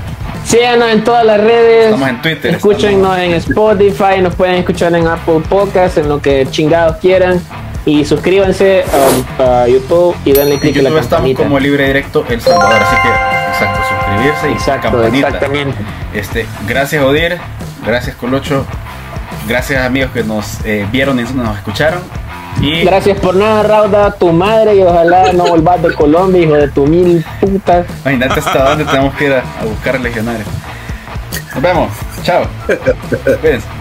[0.45, 1.86] Síganos en todas las redes.
[1.86, 2.55] Estamos en Twitter.
[2.55, 7.39] Escúchenos en Spotify, nos pueden escuchar en Apple Podcasts, en lo que chingados quieran.
[7.86, 8.84] Y suscríbanse
[9.39, 11.43] a YouTube y denle En click a la YouTube estamos campanita.
[11.43, 12.82] como Libre Directo El Salvador.
[12.82, 15.28] Así que, exacto, suscribirse y Exacto, campanita.
[15.28, 15.78] exactamente.
[16.13, 17.38] Este, gracias Odir,
[17.86, 18.65] gracias Colocho,
[19.47, 22.01] gracias amigos que nos eh, vieron y nos escucharon.
[22.60, 26.68] Y Gracias por nada, Rauda, tu madre, y ojalá no volvás de Colombia, hijo de
[26.68, 27.86] tu mil putas.
[28.02, 30.47] imagínate hasta dónde tenemos que ir a, a buscar legionarios.
[31.54, 31.89] Nos vemos,
[32.24, 32.45] chao.
[33.41, 33.68] Cuídense.